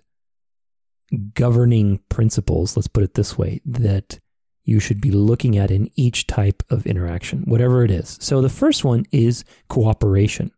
governing 1.34 2.00
principles, 2.08 2.76
let's 2.76 2.88
put 2.88 3.04
it 3.04 3.14
this 3.14 3.38
way, 3.38 3.60
that 3.64 4.18
you 4.64 4.80
should 4.80 5.00
be 5.00 5.10
looking 5.10 5.56
at 5.56 5.70
in 5.70 5.90
each 5.96 6.26
type 6.26 6.62
of 6.68 6.86
interaction, 6.86 7.42
whatever 7.42 7.84
it 7.84 7.90
is. 7.90 8.18
So 8.20 8.42
the 8.42 8.50
first 8.50 8.84
one 8.84 9.06
is 9.10 9.44
cooperation. 9.68 10.50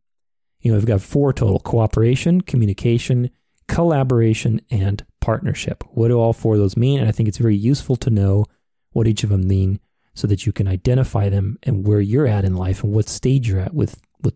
You 0.60 0.72
know, 0.72 0.78
we've 0.78 0.86
got 0.86 1.00
four 1.00 1.32
total 1.32 1.60
cooperation, 1.60 2.40
communication, 2.40 3.30
collaboration, 3.68 4.60
and 4.70 5.04
partnership. 5.20 5.84
What 5.92 6.08
do 6.08 6.18
all 6.18 6.32
four 6.32 6.54
of 6.54 6.60
those 6.60 6.76
mean? 6.76 6.98
And 6.98 7.08
I 7.08 7.12
think 7.12 7.28
it's 7.28 7.38
very 7.38 7.56
useful 7.56 7.94
to 7.96 8.10
know 8.10 8.46
what 8.90 9.06
each 9.06 9.22
of 9.22 9.30
them 9.30 9.46
mean 9.46 9.78
so 10.14 10.26
that 10.26 10.44
you 10.44 10.52
can 10.52 10.66
identify 10.66 11.28
them 11.28 11.56
and 11.62 11.86
where 11.86 12.00
you're 12.00 12.26
at 12.26 12.44
in 12.44 12.56
life 12.56 12.82
and 12.82 12.92
what 12.92 13.08
stage 13.08 13.48
you're 13.48 13.60
at 13.60 13.72
with, 13.72 14.02
with 14.20 14.34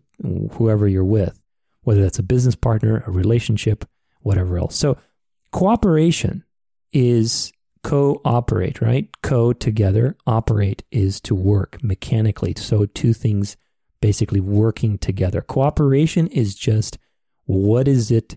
whoever 0.53 0.87
you're 0.87 1.03
with, 1.03 1.37
whether 1.81 2.01
that's 2.01 2.17
a 2.17 2.23
business 2.23 2.55
partner, 2.55 3.03
a 3.05 3.11
relationship, 3.11 3.83
whatever 4.21 4.57
else. 4.57 4.77
So 4.77 4.97
cooperation 5.55 6.43
is 6.91 7.53
cooperate, 7.81 8.81
right? 8.81 9.07
Co 9.21 9.53
together, 9.53 10.17
operate 10.27 10.83
is 10.91 11.21
to 11.21 11.33
work 11.33 11.81
mechanically. 11.81 12.53
So 12.57 12.87
two 12.87 13.13
things 13.13 13.55
basically 14.01 14.41
working 14.41 14.97
together. 14.97 15.39
Cooperation 15.39 16.27
is 16.27 16.55
just 16.55 16.97
what 17.45 17.87
is 17.87 18.11
it? 18.11 18.35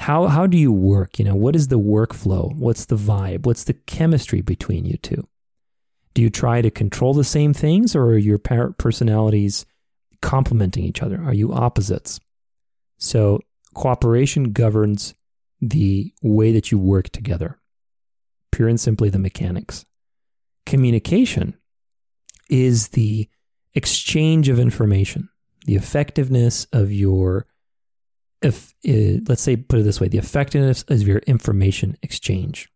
How 0.00 0.26
how 0.26 0.46
do 0.46 0.58
you 0.58 0.70
work? 0.70 1.18
You 1.18 1.24
know, 1.24 1.34
what 1.34 1.56
is 1.56 1.68
the 1.68 1.78
workflow? 1.78 2.54
What's 2.54 2.84
the 2.84 2.96
vibe? 2.96 3.46
What's 3.46 3.64
the 3.64 3.72
chemistry 3.72 4.42
between 4.42 4.84
you 4.84 4.98
two? 4.98 5.26
Do 6.12 6.20
you 6.20 6.28
try 6.28 6.60
to 6.60 6.70
control 6.70 7.14
the 7.14 7.24
same 7.24 7.54
things 7.54 7.96
or 7.96 8.02
are 8.02 8.18
your 8.18 8.38
personalities 8.38 9.64
complementing 10.20 10.84
each 10.84 11.02
other? 11.02 11.22
Are 11.22 11.32
you 11.32 11.54
opposites? 11.54 12.20
So 12.98 13.40
cooperation 13.72 14.52
governs 14.52 15.14
the 15.60 16.12
way 16.22 16.52
that 16.52 16.70
you 16.70 16.78
work 16.78 17.10
together 17.10 17.60
pure 18.52 18.68
and 18.68 18.80
simply 18.80 19.08
the 19.08 19.18
mechanics. 19.18 19.84
Communication 20.66 21.56
is 22.48 22.88
the 22.88 23.28
exchange 23.74 24.48
of 24.48 24.58
information, 24.58 25.28
the 25.66 25.76
effectiveness 25.76 26.66
of 26.72 26.92
your, 26.92 27.46
if 28.42 28.74
uh, 28.88 29.22
let's 29.28 29.42
say, 29.42 29.56
put 29.56 29.78
it 29.78 29.82
this 29.82 30.00
way, 30.00 30.08
the 30.08 30.18
effectiveness 30.18 30.84
of 30.88 31.02
your 31.02 31.18
information 31.20 31.96
exchange. 32.02 32.68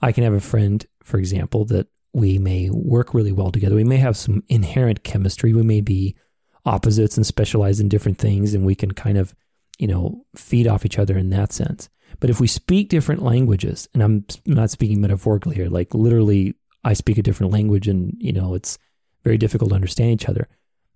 I 0.00 0.12
can 0.12 0.24
have 0.24 0.32
a 0.32 0.40
friend, 0.40 0.84
for 1.02 1.18
example, 1.18 1.64
that 1.66 1.86
we 2.12 2.38
may 2.38 2.70
work 2.70 3.12
really 3.14 3.32
well 3.32 3.50
together. 3.50 3.74
We 3.74 3.84
may 3.84 3.98
have 3.98 4.16
some 4.16 4.42
inherent 4.48 5.04
chemistry. 5.04 5.52
We 5.52 5.62
may 5.62 5.80
be 5.80 6.16
opposites 6.64 7.16
and 7.16 7.26
specialize 7.26 7.80
in 7.80 7.88
different 7.88 8.18
things, 8.18 8.54
and 8.54 8.64
we 8.64 8.74
can 8.74 8.92
kind 8.92 9.18
of, 9.18 9.34
you 9.78 9.86
know, 9.86 10.24
feed 10.34 10.66
off 10.66 10.86
each 10.86 10.98
other 10.98 11.16
in 11.16 11.30
that 11.30 11.52
sense. 11.52 11.88
But 12.20 12.30
if 12.30 12.40
we 12.40 12.46
speak 12.46 12.88
different 12.88 13.22
languages, 13.22 13.88
and 13.94 14.02
I'm 14.02 14.24
not 14.46 14.70
speaking 14.70 15.00
metaphorically 15.00 15.56
here, 15.56 15.68
like 15.68 15.94
literally, 15.94 16.54
I 16.84 16.92
speak 16.92 17.18
a 17.18 17.22
different 17.22 17.52
language 17.52 17.88
and, 17.88 18.16
you 18.18 18.32
know, 18.32 18.54
it's 18.54 18.78
very 19.22 19.38
difficult 19.38 19.70
to 19.70 19.74
understand 19.74 20.10
each 20.10 20.28
other, 20.28 20.48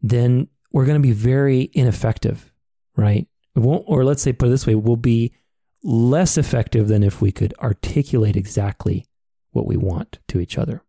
then 0.02 0.48
we're 0.72 0.84
going 0.84 1.00
to 1.00 1.06
be 1.06 1.12
very 1.12 1.70
ineffective, 1.72 2.52
right? 2.96 3.26
We 3.54 3.62
won't, 3.62 3.84
or 3.87 4.04
let's 4.04 4.22
say, 4.22 4.32
put 4.32 4.48
it 4.48 4.50
this 4.50 4.66
way, 4.66 4.75
we'll 4.75 4.96
be 4.96 5.32
less 5.82 6.37
effective 6.37 6.88
than 6.88 7.02
if 7.02 7.20
we 7.20 7.32
could 7.32 7.54
articulate 7.60 8.37
exactly 8.37 9.06
what 9.52 9.66
we 9.66 9.76
want 9.76 10.18
to 10.28 10.40
each 10.40 10.58
other. 10.58 10.82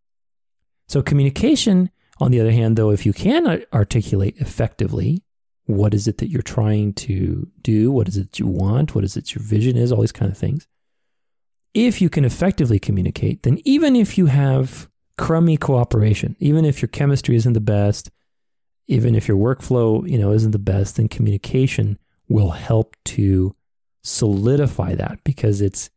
So, 0.87 1.01
communication, 1.01 1.91
on 2.19 2.31
the 2.31 2.41
other 2.41 2.51
hand, 2.51 2.75
though, 2.75 2.89
if 2.89 3.05
you 3.05 3.13
can 3.13 3.63
articulate 3.71 4.35
effectively, 4.37 5.23
what 5.69 5.93
is 5.93 6.07
it 6.07 6.17
that 6.17 6.29
you're 6.29 6.41
trying 6.41 6.93
to 6.93 7.47
do? 7.61 7.91
What 7.91 8.07
is 8.07 8.17
it 8.17 8.39
you 8.39 8.47
want? 8.47 8.95
What 8.95 9.03
is 9.03 9.15
it 9.15 9.35
your 9.35 9.43
vision 9.43 9.77
is? 9.77 9.91
All 9.91 10.01
these 10.01 10.11
kind 10.11 10.31
of 10.31 10.37
things. 10.37 10.67
If 11.75 12.01
you 12.01 12.09
can 12.09 12.25
effectively 12.25 12.79
communicate, 12.79 13.43
then 13.43 13.59
even 13.65 13.95
if 13.95 14.17
you 14.17 14.25
have 14.25 14.89
crummy 15.15 15.57
cooperation, 15.57 16.35
even 16.39 16.65
if 16.65 16.81
your 16.81 16.89
chemistry 16.89 17.35
isn't 17.35 17.53
the 17.53 17.61
best, 17.61 18.09
even 18.87 19.13
if 19.13 19.27
your 19.27 19.37
workflow, 19.37 20.09
you 20.09 20.17
know, 20.17 20.31
isn't 20.31 20.51
the 20.51 20.57
best, 20.57 20.95
then 20.95 21.07
communication 21.07 21.99
will 22.27 22.49
help 22.49 22.95
to 23.05 23.55
solidify 24.03 24.95
that 24.95 25.19
because 25.23 25.61
it's 25.61 25.91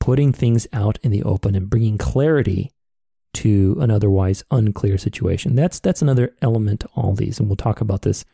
putting 0.00 0.32
things 0.32 0.66
out 0.72 0.98
in 1.02 1.10
the 1.10 1.22
open 1.22 1.54
and 1.54 1.68
bringing 1.68 1.98
clarity 1.98 2.72
to 3.34 3.76
an 3.80 3.90
otherwise 3.90 4.42
unclear 4.50 4.96
situation. 4.96 5.54
That's 5.54 5.80
that's 5.80 6.00
another 6.00 6.34
element 6.40 6.80
to 6.80 6.88
all 6.94 7.12
these, 7.12 7.38
and 7.38 7.46
we'll 7.46 7.56
talk 7.56 7.82
about 7.82 8.00
this 8.00 8.24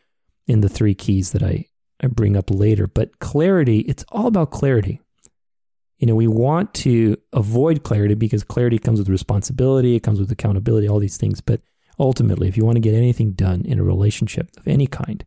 in 0.47 0.61
the 0.61 0.69
three 0.69 0.93
keys 0.93 1.31
that 1.31 1.43
I, 1.43 1.65
I 2.01 2.07
bring 2.07 2.35
up 2.35 2.49
later. 2.49 2.87
But 2.87 3.19
clarity, 3.19 3.79
it's 3.79 4.05
all 4.09 4.27
about 4.27 4.51
clarity. 4.51 5.01
You 5.97 6.07
know, 6.07 6.15
we 6.15 6.27
want 6.27 6.73
to 6.75 7.17
avoid 7.31 7.83
clarity 7.83 8.15
because 8.15 8.43
clarity 8.43 8.77
comes 8.77 8.99
with 8.99 9.09
responsibility, 9.09 9.95
it 9.95 10.03
comes 10.03 10.19
with 10.19 10.31
accountability, 10.31 10.87
all 10.87 10.99
these 10.99 11.17
things. 11.17 11.39
But 11.39 11.61
ultimately, 11.97 12.47
if 12.47 12.57
you 12.57 12.65
want 12.65 12.75
to 12.75 12.81
get 12.81 12.93
anything 12.93 13.31
done 13.31 13.63
in 13.65 13.79
a 13.79 13.83
relationship 13.83 14.49
of 14.57 14.67
any 14.67 14.87
kind, 14.87 15.23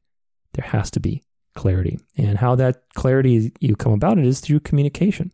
there 0.53 0.67
has 0.67 0.91
to 0.93 1.01
be 1.01 1.23
clarity. 1.55 1.99
And 2.17 2.39
how 2.39 2.55
that 2.57 2.83
clarity 2.95 3.53
you 3.61 3.75
come 3.77 3.93
about 3.93 4.19
it 4.19 4.27
is 4.27 4.41
through 4.41 4.61
communication. 4.61 5.33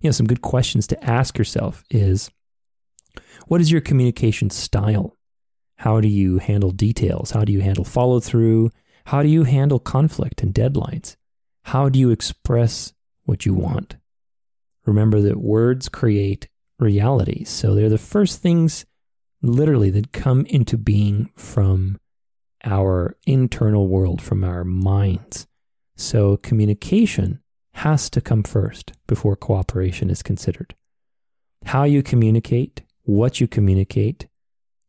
You 0.00 0.08
know, 0.08 0.12
some 0.12 0.26
good 0.26 0.42
questions 0.42 0.86
to 0.88 1.04
ask 1.04 1.38
yourself 1.38 1.84
is 1.90 2.30
what 3.46 3.60
is 3.60 3.70
your 3.70 3.80
communication 3.80 4.50
style? 4.50 5.16
How 5.76 6.00
do 6.00 6.08
you 6.08 6.38
handle 6.38 6.70
details? 6.70 7.32
How 7.32 7.44
do 7.44 7.52
you 7.52 7.60
handle 7.60 7.84
follow 7.84 8.20
through? 8.20 8.70
How 9.06 9.22
do 9.22 9.28
you 9.28 9.44
handle 9.44 9.78
conflict 9.78 10.42
and 10.42 10.54
deadlines? 10.54 11.16
How 11.64 11.88
do 11.88 11.98
you 11.98 12.10
express 12.10 12.92
what 13.24 13.46
you 13.46 13.54
want? 13.54 13.96
Remember 14.84 15.20
that 15.20 15.36
words 15.36 15.88
create 15.88 16.48
reality. 16.78 17.44
So 17.44 17.74
they're 17.74 17.88
the 17.88 17.98
first 17.98 18.40
things, 18.40 18.84
literally, 19.40 19.90
that 19.90 20.12
come 20.12 20.44
into 20.46 20.76
being 20.76 21.30
from 21.36 21.98
our 22.64 23.16
internal 23.26 23.88
world, 23.88 24.20
from 24.20 24.44
our 24.44 24.64
minds. 24.64 25.46
So 25.96 26.36
communication 26.36 27.40
has 27.74 28.10
to 28.10 28.20
come 28.20 28.42
first 28.42 28.92
before 29.06 29.36
cooperation 29.36 30.10
is 30.10 30.22
considered. 30.22 30.74
How 31.64 31.84
you 31.84 32.02
communicate, 32.02 32.82
what 33.02 33.40
you 33.40 33.46
communicate, 33.48 34.26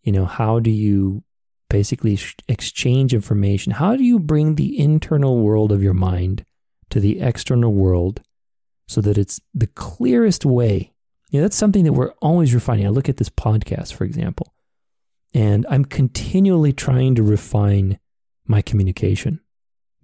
you 0.01 0.11
know, 0.11 0.25
how 0.25 0.59
do 0.59 0.69
you 0.69 1.23
basically 1.73 2.19
exchange 2.47 3.15
information. 3.15 3.71
How 3.71 3.95
do 3.95 4.03
you 4.03 4.19
bring 4.19 4.53
the 4.53 4.77
internal 4.79 5.39
world 5.39 5.71
of 5.71 5.81
your 5.81 5.95
mind 5.95 6.45
to 6.91 6.99
the 6.99 7.19
external 7.19 7.73
world 7.73 8.21
so 8.87 9.01
that 9.01 9.17
it's 9.17 9.41
the 9.55 9.65
clearest 9.65 10.45
way? 10.45 10.93
You 11.31 11.39
know, 11.39 11.45
that's 11.45 11.57
something 11.57 11.83
that 11.85 11.93
we're 11.93 12.13
always 12.21 12.53
refining. 12.53 12.85
I 12.85 12.89
look 12.89 13.09
at 13.09 13.17
this 13.17 13.31
podcast, 13.31 13.91
for 13.91 14.03
example, 14.03 14.53
and 15.33 15.65
I'm 15.67 15.83
continually 15.83 16.73
trying 16.73 17.15
to 17.15 17.23
refine 17.23 17.97
my 18.45 18.61
communication 18.61 19.39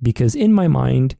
because 0.02 0.34
in 0.34 0.52
my 0.52 0.68
mind, 0.68 1.18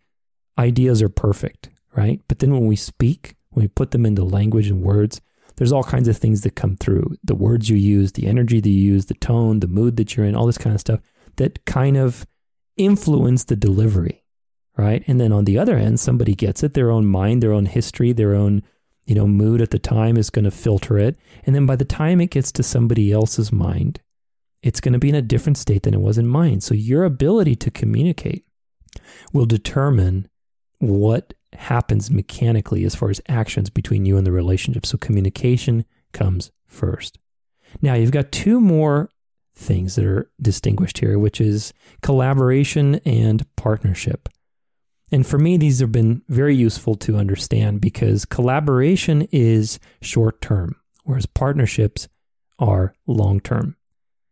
ideas 0.58 1.04
are 1.04 1.10
perfect, 1.10 1.70
right? 1.96 2.22
But 2.28 2.40
then 2.40 2.54
when 2.54 2.66
we 2.66 2.76
speak, 2.76 3.36
when 3.52 3.66
we 3.66 3.68
put 3.68 3.92
them 3.92 4.04
into 4.04 4.24
language 4.24 4.68
and 4.68 4.82
words, 4.82 5.22
there's 5.60 5.74
all 5.74 5.84
kinds 5.84 6.08
of 6.08 6.18
things 6.18 6.42
that 6.42 6.56
come 6.56 6.78
through 6.78 7.18
the 7.22 7.36
words 7.36 7.70
you 7.70 7.76
use, 7.76 8.14
the 8.14 8.28
energy 8.28 8.62
that 8.62 8.70
you 8.70 8.94
use, 8.94 9.08
the 9.08 9.14
tone, 9.14 9.60
the 9.60 9.68
mood 9.68 9.98
that 9.98 10.16
you're 10.16 10.26
in, 10.26 10.34
all 10.34 10.46
this 10.46 10.58
kind 10.58 10.74
of 10.74 10.80
stuff 10.80 11.02
that 11.36 11.66
kind 11.66 11.98
of 11.98 12.26
influence 12.78 13.44
the 13.44 13.58
delivery, 13.58 14.24
right? 14.78 15.04
And 15.06 15.20
then 15.20 15.34
on 15.34 15.44
the 15.44 15.60
other 15.60 15.76
end, 15.76 16.00
somebody 16.00 16.34
gets 16.34 16.64
it, 16.64 16.76
their 16.76 16.90
own 16.90 17.06
mind, 17.06 17.44
their 17.44 17.52
own 17.52 17.66
history, 17.66 18.14
their 18.14 18.36
own 18.36 18.64
you 19.06 19.16
know 19.16 19.28
mood 19.28 19.60
at 19.60 19.72
the 19.72 19.80
time 19.80 20.16
is 20.16 20.30
going 20.30 20.46
to 20.46 20.52
filter 20.52 20.98
it, 20.98 21.18
and 21.44 21.54
then 21.54 21.66
by 21.66 21.76
the 21.76 21.84
time 21.84 22.22
it 22.22 22.30
gets 22.30 22.54
to 22.54 22.64
somebody 22.64 23.12
else's 23.12 23.52
mind, 23.52 24.00
it's 24.64 24.80
going 24.80 24.94
to 24.94 25.00
be 25.00 25.10
in 25.10 25.16
a 25.16 25.22
different 25.22 25.58
state 25.58 25.84
than 25.84 25.94
it 25.94 26.02
was 26.02 26.18
in 26.18 26.28
mine. 26.28 26.62
So 26.62 26.74
your 26.74 27.04
ability 27.04 27.56
to 27.58 27.72
communicate 27.72 28.46
will 29.34 29.46
determine 29.46 30.30
what 30.80 31.34
happens 31.54 32.12
mechanically 32.12 32.84
as 32.84 32.96
far 32.96 33.10
as 33.10 33.22
actions 33.28 33.70
between 33.70 34.06
you 34.06 34.18
and 34.18 34.26
the 34.26 34.32
relationship. 34.32 34.86
So 34.86 34.98
communication 34.98 35.86
comes 36.14 36.52
first. 36.68 37.18
Now 37.82 37.94
you've 37.94 38.12
got 38.12 38.32
two 38.32 38.60
more 38.62 39.10
things 39.56 39.96
that 39.96 40.06
are 40.06 40.32
distinguished 40.42 41.00
here, 41.00 41.20
which 41.20 41.42
is 41.42 41.74
collaboration 42.02 42.96
and 43.06 43.46
partnership. 43.56 44.30
And 45.12 45.26
for 45.26 45.40
me, 45.40 45.58
these 45.58 45.80
have 45.80 45.92
been 45.92 46.22
very 46.30 46.56
useful 46.56 46.96
to 46.96 47.18
understand 47.18 47.82
because 47.82 48.26
collaboration 48.26 49.28
is 49.32 49.80
short 50.02 50.42
term, 50.42 50.76
whereas 51.04 51.26
partnerships 51.26 52.08
are 52.60 52.94
long 53.08 53.40
term. 53.40 53.76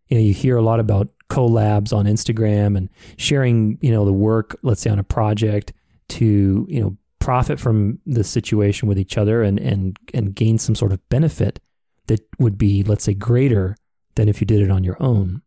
You 0.08 0.18
know, 0.18 0.24
you 0.24 0.34
hear 0.34 0.56
a 0.56 0.62
lot 0.62 0.80
about 0.80 1.10
collabs 1.30 1.92
on 1.94 2.06
Instagram 2.06 2.78
and 2.78 2.90
sharing, 3.18 3.78
you 3.82 3.92
know, 3.92 4.06
the 4.06 4.14
work, 4.14 4.58
let's 4.62 4.82
say 4.82 4.90
on 4.90 5.00
a 5.00 5.04
project 5.04 5.74
to, 6.10 6.66
you 6.70 6.80
know, 6.82 6.98
profit 7.28 7.60
from 7.60 8.00
the 8.06 8.24
situation 8.24 8.88
with 8.88 8.98
each 8.98 9.18
other 9.18 9.44
and 9.44 9.60
and 9.60 9.98
and 10.14 10.34
gain 10.34 10.58
some 10.58 10.76
sort 10.76 10.94
of 10.94 11.10
benefit. 11.10 11.60
that 12.08 12.22
would 12.40 12.58
be, 12.58 12.84
let's 12.84 13.04
say, 13.04 13.14
greater 13.14 13.76
than 14.16 14.30
if 14.30 14.40
you 14.40 14.48
did 14.48 14.62
it 14.62 14.72
on 14.72 14.86
your 14.86 14.96
own. 15.02 15.42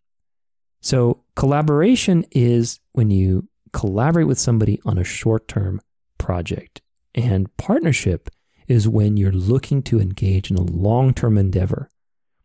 So, 0.82 1.24
collaboration 1.36 2.26
is 2.32 2.80
when 2.92 3.10
you 3.10 3.48
collaborate 3.72 4.26
with 4.26 4.38
somebody 4.38 4.78
on 4.84 4.98
a 4.98 5.04
short 5.04 5.48
term 5.48 5.80
project, 6.18 6.82
and 7.14 7.48
partnership 7.56 8.28
is 8.68 8.86
when 8.86 9.16
you're 9.16 9.32
looking 9.52 9.82
to 9.84 10.00
engage 10.00 10.50
in 10.50 10.58
a 10.58 10.70
long 10.86 11.14
term 11.14 11.38
endeavor. 11.38 11.88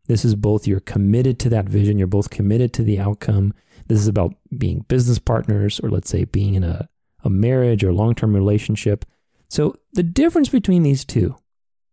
This 0.07 0.23
is 0.23 0.35
both 0.35 0.65
you're 0.65 0.79
committed 0.79 1.39
to 1.39 1.49
that 1.49 1.67
vision, 1.67 1.97
you're 1.97 2.07
both 2.07 2.29
committed 2.29 2.71
to 2.75 2.83
the 2.83 2.99
outcome. 3.01 3.53
This 3.87 3.99
is 3.99 4.07
about 4.07 4.33
being 4.57 4.85
business 4.87 5.19
partners, 5.19 5.81
or 5.81 5.89
let's 5.89 6.09
say 6.09 6.23
being 6.23 6.53
in 6.53 6.63
a, 6.63 6.87
a 7.25 7.29
marriage 7.29 7.83
or 7.83 7.91
long 7.91 8.15
term 8.15 8.33
relationship. 8.33 9.03
So, 9.49 9.75
the 9.93 10.03
difference 10.03 10.49
between 10.49 10.83
these 10.83 11.05
two 11.05 11.37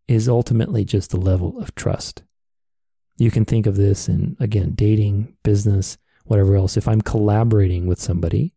is 0.08 0.28
ultimately 0.28 0.84
just 0.84 1.10
the 1.10 1.16
level 1.16 1.58
of 1.60 1.74
trust. 1.74 2.22
You 3.18 3.30
can 3.30 3.44
think 3.44 3.66
of 3.66 3.76
this 3.76 4.08
in, 4.08 4.36
again, 4.40 4.72
dating, 4.74 5.36
business, 5.42 5.98
whatever 6.24 6.56
else. 6.56 6.76
If 6.76 6.88
I'm 6.88 7.02
collaborating 7.02 7.86
with 7.86 8.00
somebody, 8.00 8.54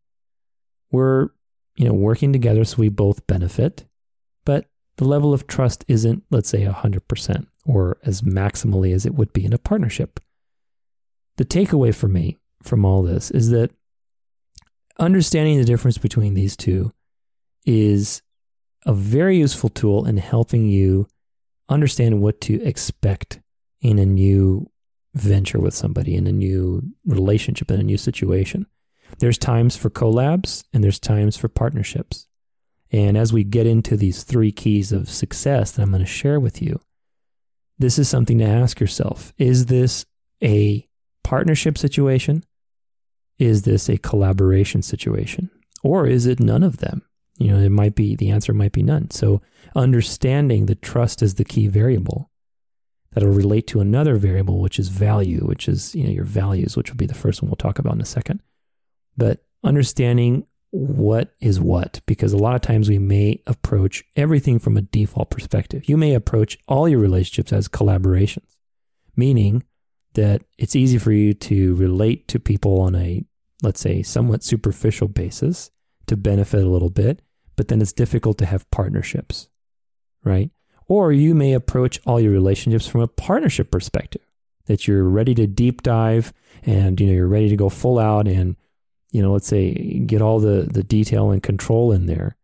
we're, 0.92 1.30
you 1.76 1.86
know, 1.86 1.94
working 1.94 2.32
together 2.34 2.64
so 2.64 2.78
we 2.78 2.90
both 2.90 3.28
benefit, 3.28 3.86
but 4.46 4.66
the 4.98 5.06
level 5.06 5.34
of 5.34 5.46
trust 5.46 5.84
isn't, 5.88 6.24
let's 6.32 6.50
say, 6.50 6.66
100% 6.66 7.48
or 7.66 7.98
as 8.04 8.22
maximally 8.22 8.94
as 8.94 9.06
it 9.06 9.16
would 9.16 9.34
be 9.34 9.46
in 9.46 9.54
a 9.54 9.58
partnership. 9.58 10.20
The 11.38 11.46
takeaway 11.46 11.94
for 11.94 12.08
me 12.08 12.38
from 12.64 12.86
all 12.86 13.04
this 13.04 13.30
is 13.32 13.50
that 13.50 13.72
understanding 14.98 15.58
the 15.58 15.66
difference 15.66 15.98
between 15.98 16.34
these 16.34 16.56
two 16.56 16.94
is 17.66 18.22
a 18.86 18.94
very 18.94 19.38
useful 19.38 19.70
tool 19.70 20.06
in 20.06 20.18
helping 20.18 20.70
you 20.70 21.08
understand 21.70 22.22
what 22.22 22.40
to 22.42 22.62
expect 22.62 23.42
in 23.82 23.98
a 24.00 24.06
new 24.06 24.70
venture 25.14 25.60
with 25.60 25.74
somebody, 25.74 26.16
in 26.16 26.28
a 26.28 26.32
new 26.32 26.84
relationship, 27.06 27.72
in 27.72 27.80
a 27.80 27.84
new 27.84 27.98
situation. 27.98 28.68
There's 29.20 29.38
times 29.38 29.76
for 29.76 29.90
collabs 29.90 30.64
and 30.74 30.84
there's 30.84 31.00
times 31.00 31.38
for 31.38 31.48
partnerships. 31.48 32.28
And 32.92 33.18
as 33.18 33.34
we 33.34 33.44
get 33.44 33.66
into 33.66 33.98
these 33.98 34.24
three 34.24 34.52
keys 34.52 34.92
of 34.92 35.10
success 35.10 35.72
that 35.72 35.82
I'm 35.82 35.90
going 35.90 36.02
to 36.02 36.06
share 36.06 36.40
with 36.40 36.62
you, 36.62 36.80
this 37.78 37.98
is 37.98 38.08
something 38.08 38.38
to 38.40 38.46
ask 38.46 38.80
yourself. 38.80 39.34
Is 39.38 39.66
this 39.66 40.06
a 40.44 40.88
partnership 41.24 41.78
situation? 41.78 42.44
Is 43.38 43.64
this 43.64 43.90
a 43.90 43.98
collaboration 43.98 44.82
situation? 44.82 45.50
Or 45.84 46.08
is 46.08 46.26
it 46.26 46.40
none 46.40 46.64
of 46.64 46.78
them? 46.78 47.05
You 47.38 47.50
know, 47.50 47.60
it 47.60 47.70
might 47.70 47.96
be, 47.96 48.16
the 48.16 48.32
answer 48.32 48.54
might 48.54 48.72
be 48.72 48.84
none. 48.84 49.12
So 49.12 49.42
understanding 49.76 50.68
that 50.68 50.82
trust 50.82 51.22
is 51.22 51.36
the 51.36 51.44
key 51.44 51.68
variable 51.68 52.30
that'll 53.12 53.30
relate 53.30 53.68
to 53.68 53.82
another 53.82 54.16
variable, 54.16 54.60
which 54.60 54.80
is 54.80 54.90
value, 54.90 55.40
which 55.40 55.68
is, 55.68 55.96
you 55.96 56.06
know, 56.06 56.12
your 56.12 56.26
values, 56.26 56.78
which 56.78 56.90
will 56.90 56.98
be 56.98 57.06
the 57.06 57.14
first 57.14 57.42
one 57.42 57.50
we'll 57.50 57.56
talk 57.56 57.80
about 57.80 57.94
in 57.94 58.02
a 58.02 58.06
second. 58.06 58.42
But 59.18 59.44
understanding 59.64 60.46
what 60.72 61.34
is 61.40 61.60
what, 61.60 62.02
because 62.06 62.34
a 62.34 62.38
lot 62.38 62.56
of 62.56 62.62
times 62.62 62.90
we 62.90 63.00
may 63.00 63.42
approach 63.48 64.04
everything 64.16 64.60
from 64.60 64.76
a 64.76 64.82
default 64.82 65.30
perspective. 65.30 65.88
You 65.88 65.96
may 65.96 66.14
approach 66.14 66.58
all 66.68 66.90
your 66.90 67.00
relationships 67.00 67.54
as 67.54 67.70
collaborations, 67.70 68.58
meaning 69.16 69.64
that 70.14 70.44
it's 70.58 70.76
easy 70.76 70.98
for 70.98 71.12
you 71.12 71.34
to 71.34 71.76
relate 71.76 72.28
to 72.30 72.40
people 72.40 72.82
on 72.82 72.96
a, 72.96 73.24
let's 73.64 73.80
say, 73.80 74.04
somewhat 74.04 74.44
superficial 74.44 75.08
basis 75.08 75.72
to 76.08 76.18
benefit 76.18 76.64
a 76.64 76.70
little 76.70 76.90
bit, 76.90 77.22
but 77.56 77.68
then 77.68 77.82
it's 77.82 77.94
difficult 77.94 78.38
to 78.40 78.46
have 78.46 78.70
partnerships, 78.72 79.50
right? 80.24 80.52
Or 80.88 81.12
you 81.12 81.34
may 81.34 81.54
approach 81.54 82.00
all 82.06 82.20
your 82.20 82.32
relationships 82.32 82.88
from 82.88 83.02
a 83.02 83.08
partnership 83.08 83.72
perspective 83.72 84.22
that 84.66 84.88
you're 84.88 85.04
ready 85.04 85.34
to 85.36 85.48
deep 85.48 85.82
dive 85.84 86.34
and 86.64 87.00
you 87.00 87.08
know 87.08 87.14
you're 87.14 87.28
ready 87.28 87.50
to 87.50 87.56
go 87.56 87.70
full 87.70 88.00
out 88.00 88.28
and 88.28 88.56
you 89.12 89.22
know 89.22 89.32
let's 89.32 89.48
say 89.48 89.74
get 90.06 90.22
all 90.22 90.40
the 90.40 90.68
the 90.72 90.84
detail 90.84 91.32
and 91.32 91.44
control 91.44 91.92
in 91.92 92.06
there 92.06 92.36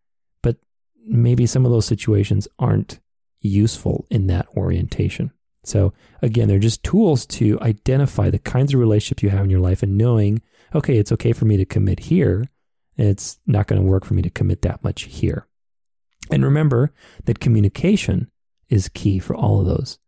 but 0.42 0.58
maybe 1.06 1.46
some 1.46 1.66
of 1.66 1.72
those 1.72 1.86
situations 1.86 2.48
aren't 2.60 3.00
useful 3.40 4.06
in 4.10 4.28
that 4.28 4.48
orientation 4.56 5.32
so 5.64 5.94
again 6.22 6.48
they're 6.48 6.60
just 6.60 6.84
tools 6.84 7.26
to 7.26 7.60
identify 7.62 8.30
the 8.30 8.40
kinds 8.40 8.74
of 8.74 8.80
relationships 8.80 9.24
you 9.24 9.30
have 9.30 9.44
in 9.44 9.50
your 9.50 9.60
life 9.60 9.82
and 9.82 9.98
knowing 9.98 10.42
okay 10.76 10.98
it's 10.98 11.12
okay 11.12 11.34
for 11.34 11.46
me 11.46 11.58
to 11.58 11.66
commit 11.66 12.00
here 12.02 12.46
it's 13.08 13.40
not 13.46 13.68
going 13.68 13.82
to 13.82 13.88
work 13.88 14.06
for 14.06 14.14
me 14.14 14.22
to 14.22 14.30
commit 14.30 14.62
that 14.62 14.84
much 14.84 15.04
here 15.04 15.48
and 16.32 16.44
remember 16.46 16.94
that 17.26 17.40
communication 17.40 18.32
is 18.70 18.90
key 18.90 19.20
for 19.20 19.36
all 19.36 19.60
of 19.60 19.66
those 19.66 20.00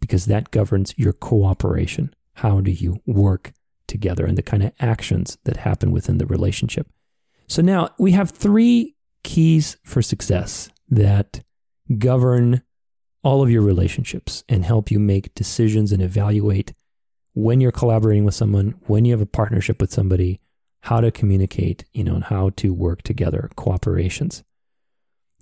because 0.00 0.26
that 0.26 0.50
governs 0.50 0.94
your 0.96 1.12
cooperation. 1.12 2.14
How 2.34 2.60
do 2.60 2.70
you 2.70 3.00
work 3.04 3.52
together 3.86 4.24
and 4.24 4.38
the 4.38 4.42
kind 4.42 4.62
of 4.62 4.72
actions 4.80 5.38
that 5.44 5.58
happen 5.58 5.90
within 5.90 6.18
the 6.18 6.26
relationship? 6.26 6.88
So 7.48 7.62
now 7.62 7.90
we 7.98 8.12
have 8.12 8.30
three 8.30 8.96
keys 9.24 9.76
for 9.84 10.02
success 10.02 10.70
that 10.88 11.40
govern 11.98 12.62
all 13.24 13.42
of 13.42 13.50
your 13.50 13.62
relationships 13.62 14.44
and 14.48 14.64
help 14.64 14.90
you 14.90 14.98
make 14.98 15.34
decisions 15.34 15.92
and 15.92 16.02
evaluate 16.02 16.72
when 17.34 17.60
you're 17.60 17.72
collaborating 17.72 18.24
with 18.24 18.34
someone, 18.34 18.74
when 18.86 19.04
you 19.04 19.12
have 19.12 19.20
a 19.20 19.26
partnership 19.26 19.80
with 19.80 19.92
somebody, 19.92 20.40
how 20.82 21.00
to 21.00 21.10
communicate, 21.10 21.84
you 21.92 22.04
know, 22.04 22.14
and 22.14 22.24
how 22.24 22.50
to 22.50 22.74
work 22.74 23.02
together, 23.02 23.48
cooperations. 23.56 24.42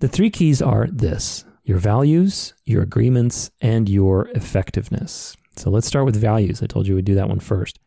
The 0.00 0.08
three 0.08 0.30
keys 0.30 0.62
are 0.62 0.86
this 0.86 1.44
your 1.64 1.78
values, 1.78 2.54
your 2.64 2.82
agreements, 2.82 3.50
and 3.60 3.88
your 3.88 4.28
effectiveness. 4.28 5.36
So 5.56 5.70
let's 5.70 5.86
start 5.86 6.04
with 6.04 6.16
values. 6.16 6.62
I 6.62 6.66
told 6.66 6.86
you 6.86 6.94
we'd 6.94 7.04
do 7.04 7.14
that 7.14 7.28
one 7.28 7.38
first. 7.38 7.78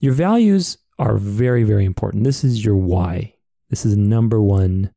Your 0.00 0.12
values 0.12 0.78
are 0.98 1.16
very, 1.16 1.64
very 1.64 1.84
important. 1.84 2.24
This 2.24 2.44
is 2.44 2.64
your 2.64 2.76
why. 2.76 3.34
This 3.68 3.84
is 3.84 3.96
number 3.96 4.40
one, 4.40 4.90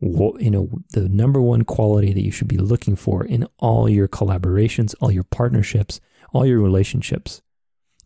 you 0.00 0.50
know, 0.50 0.70
the 0.92 1.08
number 1.08 1.40
one 1.40 1.62
quality 1.62 2.12
that 2.12 2.22
you 2.22 2.30
should 2.30 2.48
be 2.48 2.56
looking 2.56 2.96
for 2.96 3.24
in 3.24 3.46
all 3.58 3.88
your 3.88 4.08
collaborations, 4.08 4.94
all 5.00 5.10
your 5.10 5.24
partnerships, 5.24 6.00
all 6.32 6.46
your 6.46 6.60
relationships. 6.60 7.42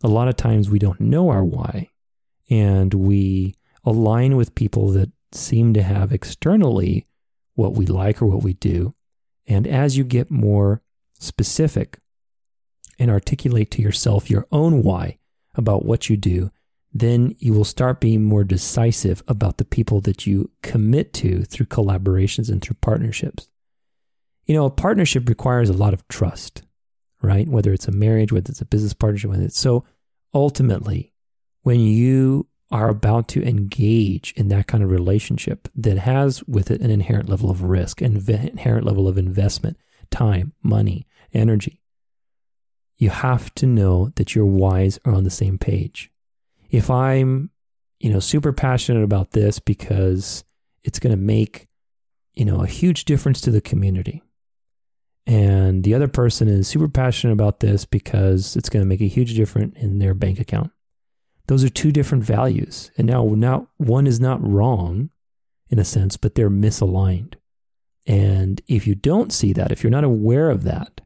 A 0.03 0.07
lot 0.07 0.27
of 0.27 0.35
times 0.35 0.69
we 0.69 0.79
don't 0.79 0.99
know 0.99 1.29
our 1.29 1.43
why 1.43 1.90
and 2.51 2.93
we 2.93 3.55
align 3.85 4.35
with 4.35 4.53
people 4.53 4.89
that 4.89 5.09
seem 5.31 5.73
to 5.73 5.81
have 5.81 6.11
externally 6.11 7.07
what 7.55 7.73
we 7.73 7.85
like 7.85 8.21
or 8.21 8.25
what 8.25 8.43
we 8.43 8.53
do. 8.53 8.93
And 9.47 9.65
as 9.65 9.97
you 9.97 10.03
get 10.03 10.29
more 10.29 10.81
specific 11.17 11.97
and 12.99 13.09
articulate 13.09 13.71
to 13.71 13.81
yourself 13.81 14.29
your 14.29 14.45
own 14.51 14.83
why 14.83 15.17
about 15.55 15.85
what 15.85 16.09
you 16.09 16.17
do, 16.17 16.51
then 16.93 17.35
you 17.39 17.53
will 17.53 17.63
start 17.63 18.01
being 18.01 18.23
more 18.23 18.43
decisive 18.43 19.23
about 19.27 19.57
the 19.57 19.65
people 19.65 20.01
that 20.01 20.27
you 20.27 20.51
commit 20.61 21.13
to 21.13 21.43
through 21.43 21.67
collaborations 21.67 22.49
and 22.49 22.61
through 22.61 22.75
partnerships. 22.81 23.47
You 24.45 24.55
know, 24.55 24.65
a 24.65 24.71
partnership 24.71 25.29
requires 25.29 25.69
a 25.69 25.73
lot 25.73 25.93
of 25.93 26.05
trust, 26.09 26.63
right? 27.21 27.47
Whether 27.47 27.71
it's 27.71 27.87
a 27.87 27.93
marriage, 27.93 28.33
whether 28.33 28.49
it's 28.49 28.59
a 28.59 28.65
business 28.65 28.93
partnership, 28.93 29.29
whether 29.29 29.43
it's 29.43 29.59
so 29.59 29.85
ultimately, 30.33 31.10
when 31.63 31.79
you 31.79 32.47
are 32.71 32.89
about 32.89 33.27
to 33.27 33.43
engage 33.43 34.33
in 34.37 34.47
that 34.47 34.67
kind 34.67 34.83
of 34.83 34.89
relationship 34.89 35.67
that 35.75 35.97
has 35.97 36.43
with 36.45 36.71
it 36.71 36.81
an 36.81 36.89
inherent 36.89 37.27
level 37.27 37.49
of 37.51 37.63
risk, 37.63 38.01
an 38.01 38.15
inherent 38.15 38.85
level 38.85 39.07
of 39.07 39.17
investment, 39.17 39.77
time, 40.09 40.53
money, 40.63 41.05
energy. 41.33 41.81
You 42.97 43.09
have 43.09 43.53
to 43.55 43.65
know 43.65 44.11
that 44.15 44.35
your 44.35 44.45
whys 44.45 44.99
are 45.05 45.13
on 45.13 45.25
the 45.25 45.29
same 45.29 45.57
page. 45.57 46.11
If 46.69 46.89
I'm, 46.89 47.49
you 47.99 48.09
know, 48.09 48.19
super 48.19 48.53
passionate 48.53 49.03
about 49.03 49.31
this 49.31 49.59
because 49.59 50.45
it's 50.83 50.99
going 50.99 51.11
to 51.11 51.21
make, 51.21 51.67
you 52.33 52.45
know, 52.45 52.61
a 52.61 52.67
huge 52.67 53.03
difference 53.03 53.41
to 53.41 53.51
the 53.51 53.61
community. 53.61 54.23
And 55.27 55.83
the 55.83 55.93
other 55.93 56.07
person 56.07 56.47
is 56.47 56.67
super 56.67 56.87
passionate 56.87 57.33
about 57.33 57.59
this 57.59 57.85
because 57.85 58.55
it's 58.55 58.69
going 58.69 58.81
to 58.81 58.87
make 58.87 59.01
a 59.01 59.05
huge 59.07 59.35
difference 59.35 59.75
in 59.77 59.99
their 59.99 60.13
bank 60.13 60.39
account 60.39 60.71
those 61.51 61.65
are 61.65 61.69
two 61.69 61.91
different 61.91 62.23
values. 62.23 62.91
And 62.97 63.05
now, 63.05 63.25
now 63.35 63.67
one 63.75 64.07
is 64.07 64.21
not 64.21 64.41
wrong 64.41 65.09
in 65.69 65.79
a 65.79 65.83
sense, 65.83 66.15
but 66.15 66.33
they're 66.33 66.49
misaligned. 66.49 67.33
And 68.07 68.61
if 68.69 68.87
you 68.87 68.95
don't 68.95 69.33
see 69.33 69.51
that, 69.51 69.69
if 69.69 69.83
you're 69.83 69.91
not 69.91 70.05
aware 70.05 70.49
of 70.49 70.63
that, 70.63 71.01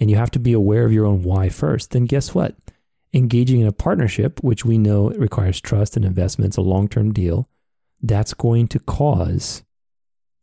and 0.00 0.08
you 0.08 0.16
have 0.16 0.30
to 0.30 0.38
be 0.38 0.54
aware 0.54 0.86
of 0.86 0.92
your 0.94 1.04
own 1.04 1.22
why 1.22 1.50
first, 1.50 1.90
then 1.90 2.06
guess 2.06 2.34
what? 2.34 2.56
Engaging 3.12 3.60
in 3.60 3.66
a 3.66 3.72
partnership, 3.72 4.42
which 4.42 4.64
we 4.64 4.78
know 4.78 5.10
requires 5.10 5.60
trust 5.60 5.96
and 5.96 6.04
investments, 6.06 6.56
a 6.56 6.62
long 6.62 6.88
term 6.88 7.12
deal, 7.12 7.46
that's 8.00 8.32
going 8.32 8.68
to 8.68 8.78
cause, 8.78 9.64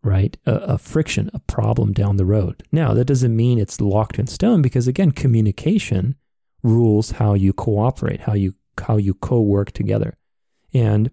right, 0.04 0.38
a, 0.45 0.54
a 0.54 0.78
friction, 0.78 1.32
a 1.34 1.39
problem 1.39 1.93
down 1.93 2.17
the 2.17 2.26
road. 2.26 2.62
Now, 2.72 2.93
that 2.93 3.06
doesn't 3.06 3.36
mean 3.36 3.58
it's 3.58 3.82
locked 3.82 4.19
in 4.19 4.28
stone 4.28 4.62
because, 4.62 4.88
again, 4.88 5.13
communication 5.13 6.15
rules 6.62 7.12
how 7.12 7.34
you 7.34 7.54
cooperate, 7.54 8.22
how 8.22 8.34
you 8.34 8.54
how 8.82 8.98
you 8.98 9.13
co 9.13 9.42
work 9.42 9.72
together. 9.72 10.18
And 10.74 11.12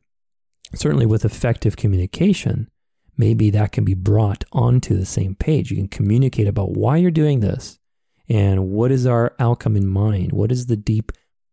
certainly 0.75 1.07
with 1.07 1.25
effective 1.25 1.77
communication, 1.77 2.69
maybe 3.17 3.51
that 3.51 3.73
can 3.73 3.85
be 3.85 3.95
brought 3.95 4.45
onto 4.53 4.97
the 4.97 5.07
same 5.07 5.35
page. 5.35 5.71
You 5.71 5.77
can 5.79 5.89
communicate 5.89 6.47
about 6.47 6.73
why 6.73 6.99
you're 6.99 7.11
doing 7.11 7.41
this 7.41 7.79
And 8.29 8.71
what 8.71 8.91
is 8.91 9.07
our 9.07 9.35
outcome 9.39 9.77
in 9.77 9.87
mind? 9.87 10.33
What 10.33 10.51
is 10.51 10.67
the 10.67 10.77
deep, 10.77 11.13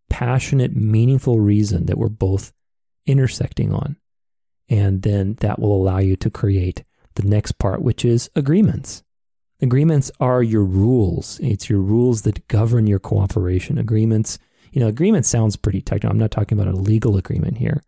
passionate, 0.10 0.76
meaningful 0.76 1.40
reason 1.40 1.86
that 1.86 1.98
we're 1.98 2.10
both 2.10 2.52
intersecting 3.06 3.74
on? 3.74 3.98
And 4.70 5.02
then 5.04 5.36
that 5.42 5.60
will 5.60 5.76
allow 5.76 6.00
you 6.00 6.16
to 6.18 6.30
create 6.30 6.84
the 7.16 7.24
next 7.24 7.54
part, 7.54 7.82
which 7.82 8.04
is 8.04 8.30
agreements. 8.36 9.04
Agreements 9.62 10.12
are 10.20 10.42
your 10.42 10.64
rules. 10.64 11.40
It's 11.42 11.70
your 11.70 11.80
rules 11.80 12.24
that 12.24 12.48
govern 12.48 12.88
your 12.88 13.00
cooperation. 13.00 13.78
Agreements, 13.78 14.40
you 14.74 14.80
know, 14.80 14.88
agreement 14.88 15.26
sounds 15.26 15.56
pretty 15.56 15.82
technical. 15.82 16.10
I'm 16.10 16.18
not 16.18 16.32
talking 16.32 16.60
about 16.60 16.74
a 16.74 16.76
legal 16.76 17.16
agreement 17.16 17.58
here, 17.58 17.84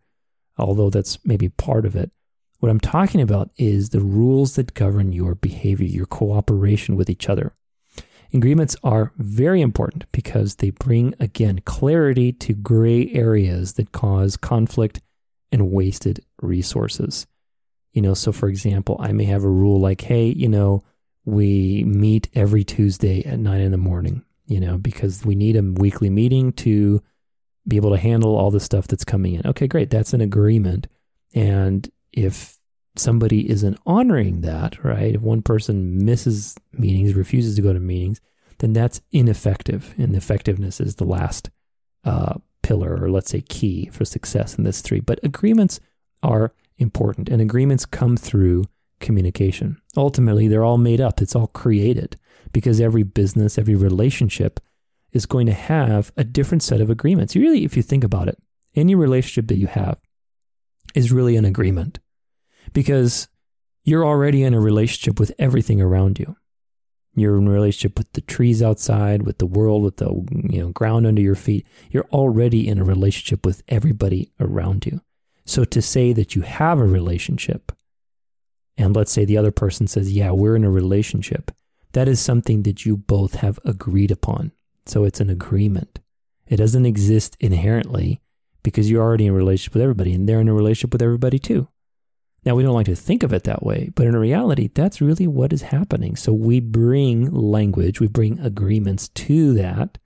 although 0.56 0.88
that's 0.88 1.18
maybe 1.24 1.48
part 1.48 1.84
of 1.84 1.96
it. 1.96 2.12
What 2.60 2.70
I'm 2.70 2.80
talking 2.80 3.20
about 3.20 3.50
is 3.56 3.90
the 3.90 4.00
rules 4.00 4.54
that 4.54 4.74
govern 4.74 5.12
your 5.12 5.34
behavior, 5.34 5.86
your 5.86 6.06
cooperation 6.06 6.94
with 6.94 7.10
each 7.10 7.28
other. 7.28 7.54
Agreements 8.32 8.76
are 8.84 9.12
very 9.18 9.60
important 9.60 10.04
because 10.12 10.56
they 10.56 10.70
bring, 10.70 11.14
again, 11.18 11.60
clarity 11.64 12.32
to 12.32 12.54
gray 12.54 13.10
areas 13.12 13.74
that 13.74 13.92
cause 13.92 14.36
conflict 14.36 15.00
and 15.50 15.70
wasted 15.70 16.24
resources. 16.40 17.26
You 17.92 18.02
know, 18.02 18.14
so 18.14 18.30
for 18.30 18.48
example, 18.48 18.96
I 19.00 19.12
may 19.12 19.24
have 19.24 19.42
a 19.42 19.48
rule 19.48 19.80
like, 19.80 20.02
hey, 20.02 20.26
you 20.26 20.48
know, 20.48 20.84
we 21.24 21.82
meet 21.84 22.28
every 22.34 22.62
Tuesday 22.62 23.24
at 23.24 23.38
nine 23.38 23.60
in 23.60 23.72
the 23.72 23.78
morning, 23.78 24.22
you 24.46 24.60
know, 24.60 24.78
because 24.78 25.24
we 25.24 25.34
need 25.34 25.56
a 25.56 25.62
weekly 25.62 26.10
meeting 26.10 26.52
to 26.52 27.02
be 27.66 27.76
able 27.76 27.90
to 27.90 27.98
handle 27.98 28.36
all 28.36 28.50
the 28.50 28.60
stuff 28.60 28.86
that's 28.86 29.04
coming 29.04 29.34
in. 29.34 29.46
Okay, 29.46 29.66
great. 29.66 29.90
That's 29.90 30.12
an 30.12 30.20
agreement. 30.20 30.86
And 31.34 31.90
if 32.12 32.58
somebody 32.96 33.50
isn't 33.50 33.78
honoring 33.84 34.40
that, 34.42 34.82
right? 34.84 35.14
If 35.14 35.20
one 35.20 35.42
person 35.42 36.04
misses 36.04 36.54
meetings, 36.72 37.14
refuses 37.14 37.56
to 37.56 37.62
go 37.62 37.72
to 37.72 37.80
meetings, 37.80 38.20
then 38.58 38.72
that's 38.72 39.00
ineffective. 39.12 39.94
And 39.98 40.14
effectiveness 40.14 40.80
is 40.80 40.94
the 40.94 41.04
last 41.04 41.50
uh, 42.04 42.34
pillar, 42.62 42.96
or 43.00 43.10
let's 43.10 43.30
say 43.30 43.42
key 43.42 43.90
for 43.92 44.04
success 44.04 44.54
in 44.54 44.64
this 44.64 44.80
three. 44.80 45.00
But 45.00 45.20
agreements 45.22 45.80
are 46.22 46.54
important, 46.78 47.28
and 47.28 47.42
agreements 47.42 47.84
come 47.84 48.16
through 48.16 48.64
communication. 49.00 49.80
Ultimately, 49.96 50.48
they're 50.48 50.64
all 50.64 50.78
made 50.78 51.00
up, 51.00 51.20
it's 51.20 51.34
all 51.34 51.48
created 51.48 52.16
because 52.52 52.80
every 52.80 53.02
business, 53.02 53.58
every 53.58 53.74
relationship 53.74 54.60
is 55.12 55.26
going 55.26 55.46
to 55.46 55.52
have 55.52 56.12
a 56.16 56.24
different 56.24 56.62
set 56.62 56.80
of 56.80 56.90
agreements. 56.90 57.34
You 57.34 57.42
really, 57.42 57.64
if 57.64 57.76
you 57.76 57.82
think 57.82 58.04
about 58.04 58.28
it, 58.28 58.38
any 58.74 58.94
relationship 58.94 59.48
that 59.48 59.58
you 59.58 59.66
have 59.66 59.98
is 60.94 61.12
really 61.12 61.36
an 61.36 61.44
agreement 61.44 61.98
because 62.72 63.28
you're 63.84 64.04
already 64.04 64.42
in 64.42 64.54
a 64.54 64.60
relationship 64.60 65.18
with 65.18 65.32
everything 65.38 65.80
around 65.80 66.18
you. 66.18 66.36
You're 67.14 67.38
in 67.38 67.48
a 67.48 67.50
relationship 67.50 67.96
with 67.96 68.12
the 68.12 68.20
trees 68.20 68.62
outside, 68.62 69.22
with 69.22 69.38
the 69.38 69.46
world, 69.46 69.82
with 69.82 69.96
the 69.96 70.10
you 70.50 70.60
know 70.60 70.68
ground 70.68 71.06
under 71.06 71.22
your 71.22 71.34
feet. 71.34 71.66
You're 71.90 72.08
already 72.12 72.68
in 72.68 72.78
a 72.78 72.84
relationship 72.84 73.46
with 73.46 73.62
everybody 73.68 74.32
around 74.38 74.84
you. 74.84 75.00
So 75.46 75.64
to 75.64 75.80
say 75.80 76.12
that 76.12 76.34
you 76.34 76.42
have 76.42 76.78
a 76.78 76.84
relationship, 76.84 77.72
and 78.76 78.94
let's 78.94 79.12
say 79.12 79.24
the 79.24 79.38
other 79.38 79.52
person 79.52 79.86
says, 79.86 80.12
"Yeah, 80.12 80.32
we're 80.32 80.56
in 80.56 80.64
a 80.64 80.70
relationship," 80.70 81.52
that 81.92 82.08
is 82.08 82.20
something 82.20 82.62
that 82.62 82.84
you 82.84 82.96
both 82.96 83.36
have 83.36 83.58
agreed 83.64 84.10
upon. 84.10 84.52
So 84.86 85.04
it's 85.04 85.20
an 85.20 85.30
agreement. 85.30 86.00
It 86.46 86.56
doesn't 86.56 86.86
exist 86.86 87.36
inherently 87.40 88.20
because 88.62 88.90
you're 88.90 89.02
already 89.02 89.26
in 89.26 89.32
a 89.32 89.36
relationship 89.36 89.74
with 89.74 89.82
everybody, 89.82 90.12
and 90.12 90.28
they're 90.28 90.40
in 90.40 90.48
a 90.48 90.54
relationship 90.54 90.92
with 90.92 91.02
everybody 91.02 91.38
too. 91.38 91.68
Now, 92.44 92.54
we 92.54 92.62
don't 92.62 92.74
like 92.74 92.86
to 92.86 92.94
think 92.94 93.24
of 93.24 93.32
it 93.32 93.42
that 93.44 93.64
way, 93.64 93.90
but 93.96 94.06
in 94.06 94.14
reality, 94.14 94.68
that's 94.72 95.00
really 95.00 95.26
what 95.26 95.52
is 95.52 95.62
happening. 95.62 96.14
So 96.14 96.32
we 96.32 96.60
bring 96.60 97.28
language, 97.32 98.00
we 98.00 98.06
bring 98.06 98.38
agreements 98.38 99.08
to 99.08 99.54
that 99.54 99.98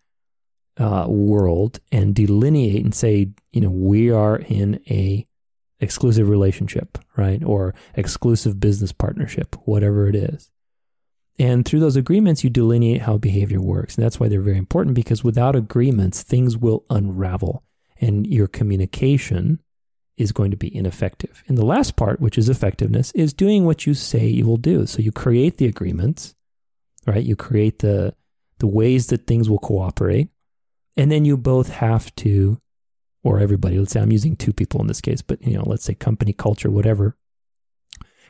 uh, 0.79 1.07
world 1.07 1.81
and 1.93 2.15
delineate 2.15 2.83
and 2.83 2.95
say, 2.95 3.29
you 3.53 3.61
know, 3.61 3.69
we 3.71 4.11
are 4.11 4.37
in 4.37 4.81
a 4.89 5.27
exclusive 5.81 6.29
relationship, 6.29 6.99
right? 7.17 7.45
Or 7.45 7.75
exclusive 7.95 8.59
business 8.59 8.93
partnership, 8.93 9.57
whatever 9.65 10.09
it 10.09 10.15
is. 10.15 10.51
And 11.41 11.65
through 11.65 11.81
those 11.81 11.97
agreements, 11.97 12.45
you 12.45 12.51
delineate 12.51 13.01
how 13.01 13.17
behavior 13.17 13.63
works. 13.63 13.97
And 13.97 14.05
that's 14.05 14.21
why 14.21 14.29
they're 14.29 14.43
very 14.43 14.59
important 14.59 14.95
because 14.95 15.25
without 15.25 15.57
agreements, 15.57 16.23
things 16.23 16.59
will 16.59 16.85
unravel 16.91 17.65
and 17.99 18.27
your 18.27 18.47
communication 18.47 19.63
is 20.19 20.33
going 20.33 20.51
to 20.51 20.57
be 20.59 20.75
ineffective. 20.77 21.43
And 21.49 21.57
the 21.57 21.65
last 21.65 21.97
part, 21.97 22.21
which 22.21 22.37
is 22.37 22.51
effectiveness, 22.51 23.11
is 23.13 23.33
doing 23.33 23.65
what 23.65 23.87
you 23.87 23.95
say 23.95 24.27
you 24.27 24.45
will 24.45 24.59
do. 24.59 24.85
So 24.85 25.01
you 25.01 25.13
create 25.13 25.57
the 25.57 25.65
agreements, 25.65 26.35
right? 27.07 27.25
You 27.25 27.37
create 27.37 27.79
the 27.79 28.15
the 28.59 28.67
ways 28.67 29.07
that 29.07 29.27
things 29.27 29.49
will 29.49 29.59
cooperate. 29.59 30.29
And 30.95 31.11
then 31.11 31.25
you 31.25 31.39
both 31.39 31.71
have 31.71 32.15
to, 32.17 32.61
or 33.23 33.41
everybody, 33.41 33.79
let's 33.79 33.93
say 33.93 34.01
I'm 34.03 34.13
using 34.13 34.37
two 34.37 34.53
people 34.53 34.83
in 34.83 34.89
this 34.89 35.01
case, 35.01 35.23
but 35.23 35.41
you 35.43 35.57
know, 35.57 35.65
let's 35.65 35.85
say 35.85 35.95
company 35.95 36.35
culture, 36.35 36.71
whatever, 36.71 37.17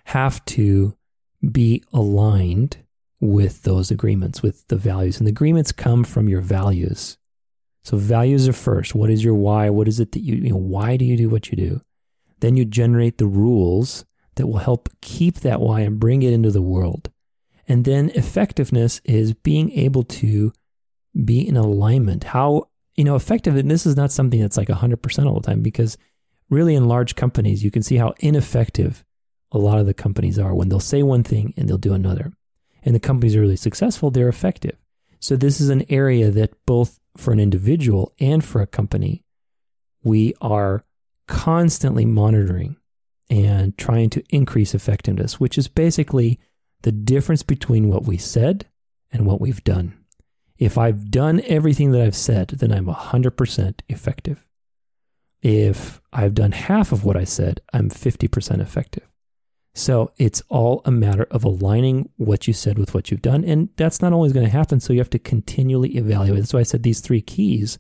have 0.05 0.45
to 0.45 0.97
be 1.51 1.83
aligned 1.93 2.85
with 3.21 3.63
those 3.63 3.91
agreements, 3.91 4.43
with 4.43 4.67
the 4.69 4.77
values. 4.77 5.19
And 5.19 5.27
the 5.27 5.33
agreements 5.33 5.73
come 5.73 6.05
from 6.05 6.29
your 6.29 6.41
values. 6.41 7.19
So 7.83 7.97
values 7.97 8.49
are 8.49 8.53
first. 8.53 8.95
What 8.95 9.11
is 9.11 9.25
your 9.25 9.35
why? 9.35 9.71
What 9.71 9.89
is 9.89 10.01
it 10.01 10.13
that 10.13 10.21
you, 10.21 10.37
you 10.37 10.51
know, 10.51 10.57
why 10.57 10.97
do 10.97 11.05
you 11.05 11.17
do 11.17 11.29
what 11.29 11.51
you 11.51 11.57
do? 11.57 11.81
Then 12.41 12.57
you 12.57 12.65
generate 12.65 13.19
the 13.19 13.27
rules 13.27 14.05
that 14.37 14.47
will 14.47 14.59
help 14.59 14.89
keep 15.01 15.41
that 15.41 15.61
why 15.61 15.81
and 15.81 16.01
bring 16.01 16.23
it 16.23 16.33
into 16.33 16.51
the 16.51 16.63
world. 16.63 17.11
And 17.69 17.85
then 17.85 18.11
effectiveness 18.15 19.01
is 19.05 19.35
being 19.35 19.71
able 19.73 20.03
to 20.05 20.53
be 21.25 21.47
in 21.47 21.57
alignment. 21.57 22.25
How, 22.25 22.69
you 22.97 23.05
know, 23.05 23.17
effective, 23.17 23.57
and 23.57 23.71
this 23.71 23.87
is 23.87 23.97
not 23.97 24.13
something 24.13 24.41
that's 24.41 24.57
like 24.57 24.69
100% 24.69 25.27
all 25.27 25.41
the 25.41 25.47
time 25.47 25.63
because 25.63 25.97
really 26.49 26.75
in 26.75 26.89
large 26.89 27.15
companies, 27.15 27.63
you 27.63 27.71
can 27.71 27.83
see 27.83 27.97
how 27.97 28.15
ineffective 28.21 29.05
a 29.53 29.59
lot 29.59 29.79
of 29.79 29.87
the 29.87 29.95
companies 29.95 30.39
are 30.39 30.55
when 30.55 30.69
they'll 30.69 30.81
say 30.81 31.03
one 31.03 31.23
thing 31.23 31.53
and 31.57 31.69
they'll 31.69 31.79
do 31.79 31.95
another. 31.95 32.33
And 32.83 32.95
the 32.95 33.01
companies 33.01 33.37
are 33.37 33.41
really 33.41 33.57
successful, 33.57 34.11
they're 34.11 34.29
effective. 34.29 34.77
So 35.19 35.37
this 35.37 35.61
is 35.61 35.69
an 35.69 35.85
area 35.91 36.31
that 36.31 36.55
both 36.67 36.99
for 37.17 37.33
an 37.33 37.41
individual 37.41 38.13
and 38.19 38.45
for 38.45 38.63
a 38.63 38.67
company, 38.67 39.23
we 40.03 40.35
are 40.41 40.85
constantly 41.29 42.07
monitoring 42.07 42.77
and 43.29 43.77
trying 43.77 44.11
to 44.11 44.25
increase 44.31 44.75
effectiveness, 44.75 45.39
which 45.39 45.59
is 45.59 45.69
basically 45.69 46.41
the 46.83 46.93
difference 46.93 47.43
between 47.43 47.89
what 47.89 48.05
we 48.05 48.17
said 48.17 48.67
and 49.13 49.27
what 49.27 49.41
we've 49.41 49.63
done. 49.63 49.97
If 50.59 50.77
I've 50.77 51.11
done 51.11 51.43
everything 51.47 51.93
that 51.93 52.03
I've 52.03 52.17
said, 52.17 52.49
then 52.49 52.73
I'm 52.73 52.87
100% 52.87 53.81
effective. 53.89 54.47
If 55.43 56.01
I've 56.13 56.35
done 56.35 56.53
half 56.53 56.93
of 56.93 57.05
what 57.05 57.17
I 57.17 57.25
said, 57.25 57.61
I'm 57.73 57.89
50% 57.89 58.61
effective. 58.61 59.10
So 59.75 60.13
it's 60.17 60.43
all 60.49 60.83
a 60.85 60.91
matter 60.91 61.25
of 61.31 61.45
aligning 61.45 62.11
what 62.17 62.47
you 62.47 62.53
said 62.53 62.79
with 62.79 62.93
what 62.93 63.11
you've 63.11 63.23
done. 63.23 63.45
And 63.45 63.69
that's 63.77 64.03
not 64.03 64.13
always 64.13 64.33
going 64.33 64.47
to 64.47 64.53
happen. 64.53 64.81
So 64.81 64.93
you 64.93 64.99
have 64.99 65.11
to 65.11 65.19
continually 65.19 65.97
evaluate. 65.97 66.41
That's 66.41 66.53
why 66.53 66.61
I 66.61 66.65
said 66.65 66.83
these 66.83 67.01
three 67.01 67.21
keys 67.21 67.79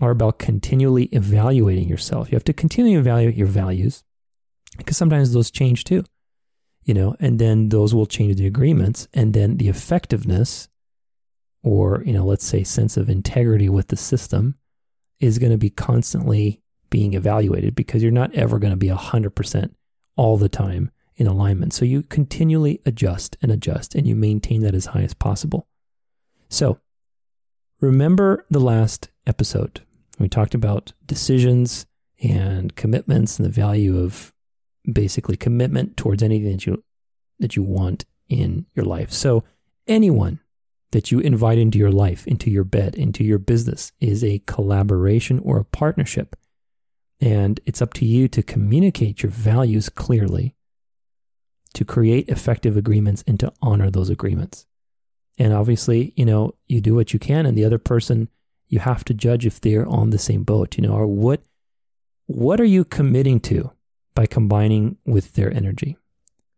are 0.00 0.10
about 0.10 0.38
continually 0.38 1.04
evaluating 1.06 1.88
yourself. 1.88 2.30
You 2.30 2.36
have 2.36 2.44
to 2.44 2.52
continually 2.52 2.96
evaluate 2.96 3.36
your 3.36 3.48
values 3.48 4.02
because 4.78 4.96
sometimes 4.96 5.32
those 5.32 5.50
change 5.50 5.84
too, 5.84 6.04
you 6.84 6.94
know, 6.94 7.16
and 7.20 7.38
then 7.38 7.68
those 7.68 7.94
will 7.94 8.06
change 8.06 8.36
the 8.36 8.46
agreements. 8.46 9.08
And 9.12 9.34
then 9.34 9.56
the 9.56 9.68
effectiveness 9.68 10.68
or, 11.62 12.02
you 12.06 12.12
know, 12.12 12.24
let's 12.24 12.46
say 12.46 12.64
sense 12.64 12.96
of 12.96 13.10
integrity 13.10 13.68
with 13.68 13.88
the 13.88 13.96
system 13.96 14.56
is 15.18 15.38
going 15.38 15.52
to 15.52 15.58
be 15.58 15.70
constantly 15.70 16.62
being 16.88 17.14
evaluated 17.14 17.74
because 17.74 18.02
you're 18.02 18.12
not 18.12 18.34
ever 18.34 18.58
going 18.58 18.72
to 18.72 18.76
be 18.76 18.88
100% 18.88 19.74
all 20.16 20.36
the 20.38 20.48
time 20.48 20.90
in 21.20 21.26
alignment. 21.26 21.74
So 21.74 21.84
you 21.84 22.02
continually 22.02 22.80
adjust 22.86 23.36
and 23.42 23.52
adjust 23.52 23.94
and 23.94 24.06
you 24.06 24.16
maintain 24.16 24.62
that 24.62 24.74
as 24.74 24.86
high 24.86 25.02
as 25.02 25.12
possible. 25.12 25.68
So 26.48 26.80
remember 27.78 28.46
the 28.50 28.58
last 28.58 29.10
episode. 29.26 29.82
We 30.18 30.30
talked 30.30 30.54
about 30.54 30.94
decisions 31.04 31.84
and 32.22 32.74
commitments 32.74 33.38
and 33.38 33.44
the 33.44 33.52
value 33.52 33.98
of 34.02 34.32
basically 34.90 35.36
commitment 35.36 35.98
towards 35.98 36.22
anything 36.22 36.52
that 36.52 36.66
you 36.66 36.82
that 37.38 37.54
you 37.54 37.62
want 37.62 38.06
in 38.30 38.64
your 38.74 38.86
life. 38.86 39.12
So 39.12 39.44
anyone 39.86 40.40
that 40.92 41.12
you 41.12 41.20
invite 41.20 41.58
into 41.58 41.78
your 41.78 41.92
life, 41.92 42.26
into 42.26 42.50
your 42.50 42.64
bed, 42.64 42.94
into 42.94 43.24
your 43.24 43.38
business 43.38 43.92
is 44.00 44.24
a 44.24 44.42
collaboration 44.46 45.38
or 45.40 45.58
a 45.58 45.64
partnership. 45.64 46.34
And 47.20 47.60
it's 47.66 47.82
up 47.82 47.92
to 47.94 48.06
you 48.06 48.26
to 48.28 48.42
communicate 48.42 49.22
your 49.22 49.30
values 49.30 49.90
clearly 49.90 50.54
to 51.74 51.84
create 51.84 52.28
effective 52.28 52.76
agreements 52.76 53.22
and 53.26 53.38
to 53.40 53.52
honor 53.62 53.90
those 53.90 54.10
agreements. 54.10 54.66
And 55.38 55.52
obviously, 55.52 56.12
you 56.16 56.24
know, 56.24 56.54
you 56.66 56.80
do 56.80 56.94
what 56.94 57.12
you 57.12 57.18
can, 57.18 57.46
and 57.46 57.56
the 57.56 57.64
other 57.64 57.78
person, 57.78 58.28
you 58.68 58.78
have 58.80 59.04
to 59.04 59.14
judge 59.14 59.46
if 59.46 59.60
they're 59.60 59.88
on 59.88 60.10
the 60.10 60.18
same 60.18 60.42
boat, 60.42 60.76
you 60.76 60.82
know, 60.82 60.92
or 60.92 61.06
what 61.06 61.42
what 62.26 62.60
are 62.60 62.64
you 62.64 62.84
committing 62.84 63.40
to 63.40 63.72
by 64.14 64.24
combining 64.26 64.96
with 65.04 65.34
their 65.34 65.52
energy? 65.52 65.96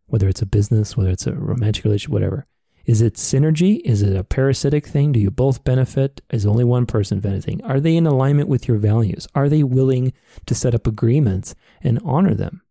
Whether 0.07 0.29
it's 0.29 0.43
a 0.43 0.47
business, 0.47 0.97
whether 0.97 1.11
it's 1.11 1.27
a 1.27 1.33
romantic 1.33 1.85
relationship, 1.85 2.13
whatever. 2.13 2.47
Is 2.85 3.01
it 3.01 3.15
synergy? 3.15 3.81
Is 3.85 4.03
it 4.03 4.17
a 4.17 4.25
parasitic 4.25 4.87
thing? 4.87 5.13
Do 5.13 5.21
you 5.21 5.31
both 5.31 5.65
benefit? 5.65 6.21
Is 6.31 6.45
only 6.45 6.65
one 6.65 6.85
person 6.85 7.21
benefiting? 7.21 7.63
Are 7.65 7.81
they 7.81 7.97
in 7.97 8.07
alignment 8.07 8.49
with 8.49 8.67
your 8.69 8.77
values? 8.77 9.29
Are 9.35 9.49
they 9.49 9.63
willing 9.63 10.13
to 10.47 10.55
set 10.55 10.75
up 10.75 10.87
agreements 10.87 11.55
and 11.81 12.01
honor 12.05 12.35
them? 12.35 12.63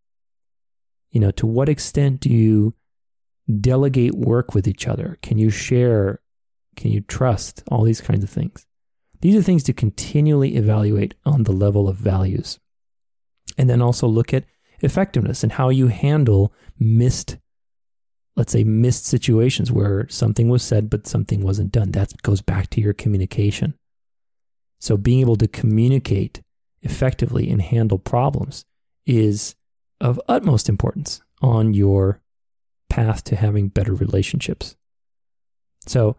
You 1.12 1.20
know, 1.20 1.32
to 1.32 1.46
what 1.46 1.70
extent 1.70 2.22
do 2.22 2.30
you 2.30 2.74
delegate 3.60 4.16
work 4.16 4.54
with 4.54 4.68
each 4.68 4.88
other? 4.88 5.18
Can 5.22 5.38
you 5.38 5.50
share? 5.50 6.22
Can 6.76 6.92
you 6.92 7.02
trust? 7.02 7.64
All 7.70 7.84
these 7.84 8.02
kinds 8.02 8.24
of 8.24 8.30
things. 8.30 8.66
These 9.20 9.36
are 9.36 9.42
things 9.42 9.64
to 9.64 9.74
continually 9.74 10.56
evaluate 10.56 11.16
on 11.26 11.44
the 11.44 11.52
level 11.52 11.88
of 11.88 11.98
values. 11.98 12.60
And 13.58 13.70
then 13.70 13.82
also 13.82 14.08
look 14.08 14.34
at 14.34 14.46
effectiveness 14.82 15.44
and 15.44 15.52
how 15.54 15.70
you 15.70 15.88
handle 15.88 16.54
missed 16.80 17.38
let's 18.36 18.54
say 18.54 18.64
missed 18.64 19.06
situations 19.06 19.72
where 19.72 20.08
something 20.10 20.50
was 20.50 20.64
said 20.64 20.90
but 20.90 21.06
something 21.06 21.42
wasn't 21.42 21.72
done 21.72 21.92
that 21.92 22.20
goes 22.24 22.42
back 22.42 22.70
to 22.70 22.82
your 22.82 22.94
communication 22.94 23.76
so 24.80 24.98
being 24.98 25.20
able 25.20 25.36
to 25.36 25.48
communicate 25.48 26.42
effectively 26.82 27.50
and 27.50 27.62
handle 27.62 28.00
problems 28.00 28.66
is 29.06 29.56
of 30.02 30.20
utmost 30.28 30.68
importance 30.68 31.22
on 31.42 31.74
your 31.74 32.22
path 32.90 33.24
to 33.24 33.36
having 33.36 33.70
better 33.70 33.94
relationships 33.94 34.76
so 35.86 36.18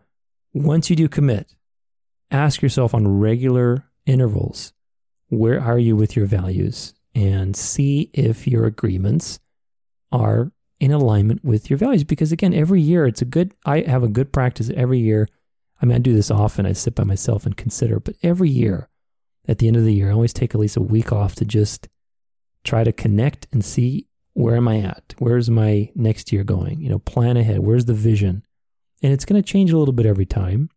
once 0.55 0.88
you 0.88 0.97
do 0.97 1.09
commit 1.09 1.55
ask 2.31 2.62
yourself 2.62 2.95
on 2.95 3.18
regular 3.18 3.85
intervals 4.07 4.73
where 5.29 5.61
are 5.61 5.79
you 5.79 5.95
with 5.95 6.16
your 6.16 6.27
values 6.27 6.95
and 7.14 7.57
see 7.57 8.11
if 8.12 8.47
your 8.47 8.64
agreements 8.64 9.38
are 10.11 10.53
in 10.81 10.90
alignment 10.90 11.45
with 11.45 11.71
your 11.71 11.77
values. 11.77 12.05
Because 12.05 12.33
again, 12.33 12.53
every 12.53 12.81
year 12.81 13.07
it's 13.07 13.23
a 13.23 13.27
good, 13.27 13.55
I 13.64 13.81
have 13.83 14.03
a 14.03 14.09
good 14.09 14.33
practice 14.33 14.71
every 14.75 14.99
year. 14.99 15.29
I 15.81 15.87
mean, 15.87 15.97
I 15.97 15.99
do 15.99 16.12
this 16.12 16.31
often. 16.31 16.66
I 16.66 16.73
sit 16.73 16.95
by 16.95 17.05
myself 17.05 17.47
and 17.47 17.57
consider, 17.57 18.01
but 18.01 18.16
every 18.23 18.51
year 18.51 18.88
at 19.47 19.59
the 19.59 19.68
end 19.68 19.77
of 19.77 19.85
the 19.85 19.95
year, 19.95 20.11
I 20.11 20.12
always 20.12 20.33
take 20.33 20.55
at 20.55 20.61
least 20.61 20.77
a 20.77 20.83
week 20.83 21.12
off 21.12 21.35
to 21.37 21.45
just 21.45 21.88
try 22.64 22.85
to 22.85 22.92
connect 22.92 23.46
and 23.53 23.64
see 23.64 24.07
where 24.35 24.57
am 24.57 24.68
I 24.68 24.79
at? 24.79 25.14
Where's 25.18 25.51
my 25.51 25.90
next 25.94 26.33
year 26.33 26.44
going? 26.44 26.81
You 26.81 26.88
know, 26.88 26.98
plan 26.98 27.37
ahead. 27.37 27.61
Where's 27.61 27.85
the 27.85 27.94
vision? 27.94 28.44
And 29.03 29.12
it's 29.12 29.25
going 29.25 29.40
to 29.40 29.46
change 29.46 29.72
a 29.72 29.79
little 29.79 29.92
bit 29.92 30.07
every 30.07 30.27
time. 30.27 30.70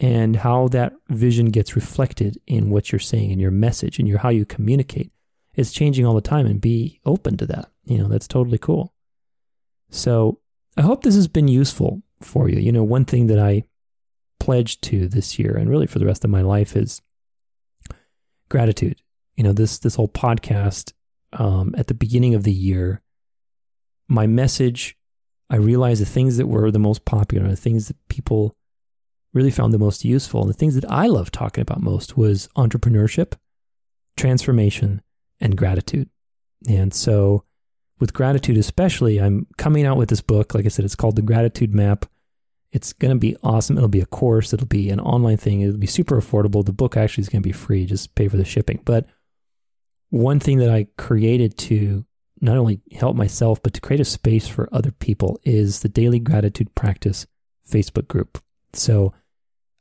And 0.00 0.36
how 0.36 0.68
that 0.68 0.94
vision 1.10 1.46
gets 1.46 1.76
reflected 1.76 2.40
in 2.46 2.70
what 2.70 2.90
you're 2.90 2.98
saying 2.98 3.32
and 3.32 3.40
your 3.40 3.50
message 3.50 3.98
and 3.98 4.08
your 4.08 4.18
how 4.18 4.30
you 4.30 4.46
communicate 4.46 5.12
is 5.56 5.72
changing 5.72 6.06
all 6.06 6.14
the 6.14 6.22
time 6.22 6.46
and 6.46 6.60
be 6.60 7.00
open 7.04 7.36
to 7.36 7.46
that. 7.46 7.70
You 7.84 7.98
know, 7.98 8.08
that's 8.08 8.26
totally 8.26 8.56
cool. 8.56 8.94
So 9.90 10.40
I 10.76 10.82
hope 10.82 11.02
this 11.02 11.16
has 11.16 11.28
been 11.28 11.48
useful 11.48 12.02
for 12.22 12.48
you. 12.48 12.58
You 12.58 12.72
know, 12.72 12.82
one 12.82 13.04
thing 13.04 13.26
that 13.26 13.38
I 13.38 13.64
pledged 14.38 14.82
to 14.84 15.06
this 15.06 15.38
year 15.38 15.56
and 15.56 15.68
really 15.68 15.86
for 15.86 15.98
the 15.98 16.06
rest 16.06 16.24
of 16.24 16.30
my 16.30 16.40
life 16.40 16.76
is 16.76 17.02
gratitude. 18.48 19.02
You 19.36 19.44
know, 19.44 19.52
this 19.52 19.78
this 19.78 19.96
whole 19.96 20.08
podcast 20.08 20.92
um, 21.32 21.74
at 21.76 21.86
the 21.86 21.94
beginning 21.94 22.34
of 22.34 22.42
the 22.42 22.52
year, 22.52 23.02
my 24.08 24.26
message, 24.26 24.96
I 25.48 25.56
realized 25.56 26.00
the 26.00 26.06
things 26.06 26.36
that 26.36 26.46
were 26.46 26.70
the 26.70 26.78
most 26.78 27.04
popular, 27.04 27.48
the 27.48 27.56
things 27.56 27.88
that 27.88 27.96
people 28.08 28.56
really 29.32 29.50
found 29.50 29.72
the 29.72 29.78
most 29.78 30.04
useful, 30.04 30.42
and 30.42 30.50
the 30.50 30.54
things 30.54 30.74
that 30.74 30.90
I 30.90 31.06
love 31.06 31.30
talking 31.30 31.62
about 31.62 31.80
most 31.80 32.16
was 32.16 32.48
entrepreneurship, 32.56 33.34
transformation, 34.16 35.02
and 35.40 35.56
gratitude. 35.56 36.08
And 36.68 36.92
so, 36.92 37.44
with 37.98 38.12
gratitude, 38.12 38.56
especially, 38.56 39.20
I'm 39.20 39.46
coming 39.56 39.86
out 39.86 39.96
with 39.96 40.08
this 40.08 40.20
book. 40.20 40.54
Like 40.54 40.64
I 40.64 40.68
said, 40.68 40.84
it's 40.84 40.96
called 40.96 41.16
The 41.16 41.22
Gratitude 41.22 41.74
Map. 41.74 42.06
It's 42.72 42.92
going 42.92 43.12
to 43.12 43.18
be 43.18 43.36
awesome. 43.42 43.76
It'll 43.76 43.88
be 43.88 44.00
a 44.00 44.06
course, 44.06 44.52
it'll 44.52 44.66
be 44.66 44.90
an 44.90 45.00
online 45.00 45.36
thing, 45.36 45.60
it'll 45.60 45.76
be 45.76 45.86
super 45.86 46.20
affordable. 46.20 46.64
The 46.64 46.72
book 46.72 46.96
actually 46.96 47.22
is 47.22 47.28
going 47.28 47.42
to 47.42 47.48
be 47.48 47.52
free, 47.52 47.86
just 47.86 48.14
pay 48.14 48.28
for 48.28 48.36
the 48.36 48.44
shipping. 48.44 48.80
But 48.84 49.06
one 50.10 50.40
thing 50.40 50.58
that 50.58 50.70
I 50.70 50.86
created 50.98 51.56
to 51.58 52.04
not 52.40 52.56
only 52.56 52.80
help 52.92 53.16
myself, 53.16 53.62
but 53.62 53.74
to 53.74 53.80
create 53.80 54.00
a 54.00 54.04
space 54.04 54.48
for 54.48 54.68
other 54.72 54.90
people 54.90 55.38
is 55.44 55.80
the 55.80 55.88
Daily 55.88 56.18
Gratitude 56.18 56.74
Practice 56.74 57.26
Facebook 57.68 58.08
group. 58.08 58.42
So 58.72 59.12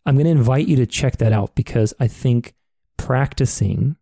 I'm 0.06 0.16
going 0.16 0.26
to 0.26 0.32
invite 0.32 0.68
you 0.68 0.76
to 0.78 0.86
check 0.86 1.18
that 1.18 1.34
out 1.34 1.56
because 1.56 1.94
I 2.00 2.08
think 2.08 2.54
practicing 2.98 3.96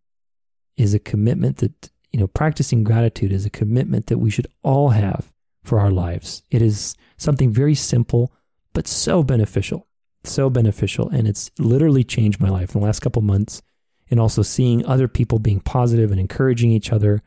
is 0.75 0.93
a 0.93 0.99
commitment 0.99 1.57
that, 1.57 1.89
you 2.11 2.19
know, 2.19 2.27
practicing 2.27 2.83
gratitude 2.83 3.31
is 3.31 3.45
a 3.45 3.49
commitment 3.49 4.07
that 4.07 4.19
we 4.19 4.29
should 4.29 4.47
all 4.63 4.89
have 4.89 5.31
for 5.63 5.79
our 5.79 5.91
lives. 5.91 6.43
It 6.49 6.61
is 6.61 6.95
something 7.17 7.51
very 7.51 7.75
simple, 7.75 8.31
but 8.73 8.87
so 8.87 9.21
beneficial, 9.23 9.87
so 10.23 10.49
beneficial. 10.49 11.09
And 11.09 11.27
it's 11.27 11.51
literally 11.59 12.03
changed 12.03 12.39
my 12.39 12.49
life 12.49 12.73
in 12.73 12.81
the 12.81 12.85
last 12.85 13.01
couple 13.01 13.21
months. 13.21 13.61
And 14.09 14.19
also 14.19 14.41
seeing 14.41 14.85
other 14.85 15.07
people 15.07 15.39
being 15.39 15.59
positive 15.59 16.11
and 16.11 16.19
encouraging 16.19 16.71
each 16.71 16.91
other. 16.91 17.21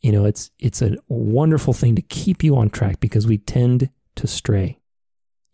You 0.00 0.12
know, 0.12 0.24
it's, 0.24 0.50
it's 0.58 0.82
a 0.82 0.96
wonderful 1.08 1.72
thing 1.72 1.96
to 1.96 2.02
keep 2.02 2.44
you 2.44 2.56
on 2.56 2.70
track 2.70 3.00
because 3.00 3.26
we 3.26 3.38
tend 3.38 3.90
to 4.16 4.26
stray. 4.26 4.78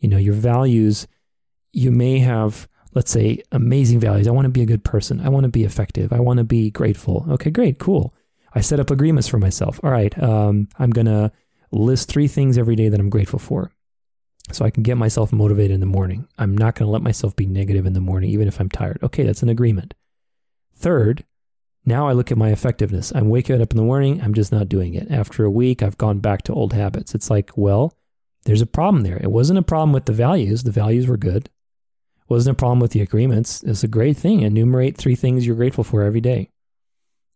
You 0.01 0.09
know, 0.09 0.19
your 0.19 0.35
values, 0.35 1.07
you 1.73 1.91
may 1.91 2.19
have 2.19 2.69
let's 2.95 3.11
say, 3.11 3.43
amazing 3.53 4.01
values. 4.01 4.29
I 4.29 4.31
want 4.31 4.47
to 4.47 4.51
be 4.51 4.63
a 4.63 4.67
good 4.67 4.85
person. 4.85 5.21
I 5.21 5.29
want 5.29 5.45
to 5.45 5.51
be 5.51 5.65
effective. 5.65 6.13
I 6.13 6.21
want 6.21 6.39
to 6.39 6.45
be 6.45 6.71
grateful. 6.71 7.27
Okay, 7.29 7.51
great, 7.51 7.79
cool. 7.79 8.15
I 8.55 8.61
set 8.61 8.81
up 8.81 8.91
agreements 8.91 9.29
for 9.29 9.39
myself. 9.39 9.81
All 9.83 9.91
right, 9.91 10.17
um, 10.23 10.69
I'm 10.79 10.91
going 10.91 11.07
to 11.07 11.33
list 11.73 12.09
three 12.09 12.29
things 12.29 12.57
every 12.57 12.77
day 12.77 12.89
that 12.89 13.01
I'm 13.01 13.11
grateful 13.11 13.41
for 13.41 13.73
so 14.53 14.65
I 14.65 14.71
can 14.71 14.85
get 14.85 14.97
myself 14.97 15.33
motivated 15.33 15.73
in 15.73 15.81
the 15.81 15.87
morning. 15.87 16.29
I'm 16.39 16.57
not 16.57 16.77
going 16.77 16.87
to 16.87 16.93
let 16.93 17.03
myself 17.03 17.35
be 17.35 17.47
negative 17.47 17.85
in 17.85 17.95
the 17.95 18.01
morning, 18.01 18.31
even 18.31 18.47
if 18.47 18.61
I'm 18.61 18.69
tired. 18.69 19.01
Okay, 19.03 19.25
that's 19.25 19.43
an 19.43 19.49
agreement. 19.49 19.95
Third, 20.77 21.25
now 21.87 22.09
I 22.09 22.13
look 22.13 22.33
at 22.33 22.39
my 22.39 22.51
effectiveness. 22.51 23.13
I'm 23.15 23.29
waking 23.29 23.61
up 23.61 23.73
in 23.73 23.77
the 23.77 23.83
morning, 23.83 24.21
I'm 24.23 24.35
just 24.35 24.53
not 24.53 24.69
doing 24.69 24.95
it. 24.95 25.11
After 25.11 25.45
a 25.45 25.51
week, 25.51 25.83
I've 25.83 25.99
gone 25.99 26.21
back 26.21 26.43
to 26.43 26.55
old 26.55 26.73
habits. 26.73 27.15
It's 27.15 27.31
like, 27.31 27.51
well, 27.57 27.97
there's 28.45 28.63
a 28.63 28.67
problem 28.67 29.03
there. 29.03 29.19
It 29.23 29.31
wasn't 29.31 29.59
a 29.59 29.63
problem 29.63 29.93
with 29.93 30.07
the 30.07 30.13
values. 30.13 30.63
The 30.63 30.71
values 30.71 31.07
were 31.07 31.17
good. 31.17 31.47
It 31.47 32.31
Wasn't 32.31 32.57
a 32.57 32.59
problem 32.59 32.81
with 32.81 32.93
the 32.93 33.01
agreements. 33.01 33.63
It's 33.63 33.85
a 33.85 33.89
great 33.89 34.17
thing. 34.17 34.41
Enumerate 34.41 34.97
three 34.97 35.15
things 35.15 35.47
you're 35.47 35.57
grateful 35.57 35.85
for 35.85 36.03
every 36.03 36.21
day. 36.21 36.51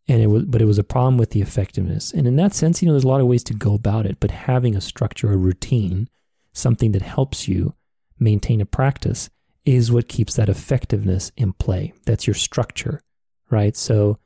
And 0.06 0.22
it 0.22 0.28
was, 0.28 0.44
but 0.44 0.62
it 0.62 0.66
was 0.66 0.78
a 0.78 0.84
problem 0.84 1.18
with 1.18 1.30
the 1.30 1.42
effectiveness. 1.42 2.12
And 2.12 2.26
in 2.26 2.36
that 2.36 2.54
sense, 2.54 2.80
you 2.80 2.86
know, 2.86 2.92
there's 2.94 3.04
a 3.04 3.08
lot 3.08 3.20
of 3.20 3.26
ways 3.26 3.44
to 3.44 3.54
go 3.54 3.74
about 3.74 4.06
it. 4.06 4.18
But 4.20 4.30
having 4.30 4.74
a 4.74 4.80
structure, 4.80 5.32
a 5.32 5.36
routine, 5.36 6.08
something 6.54 6.92
that 6.92 7.02
helps 7.02 7.46
you 7.46 7.74
maintain 8.18 8.62
a 8.62 8.66
practice 8.66 9.28
is 9.66 9.92
what 9.92 10.08
keeps 10.08 10.34
that 10.34 10.48
effectiveness 10.48 11.30
in 11.36 11.52
play. 11.52 11.92
That's 12.06 12.26
your 12.26 12.34
structure, 12.34 13.02
right? 13.50 13.76
So 13.76 14.18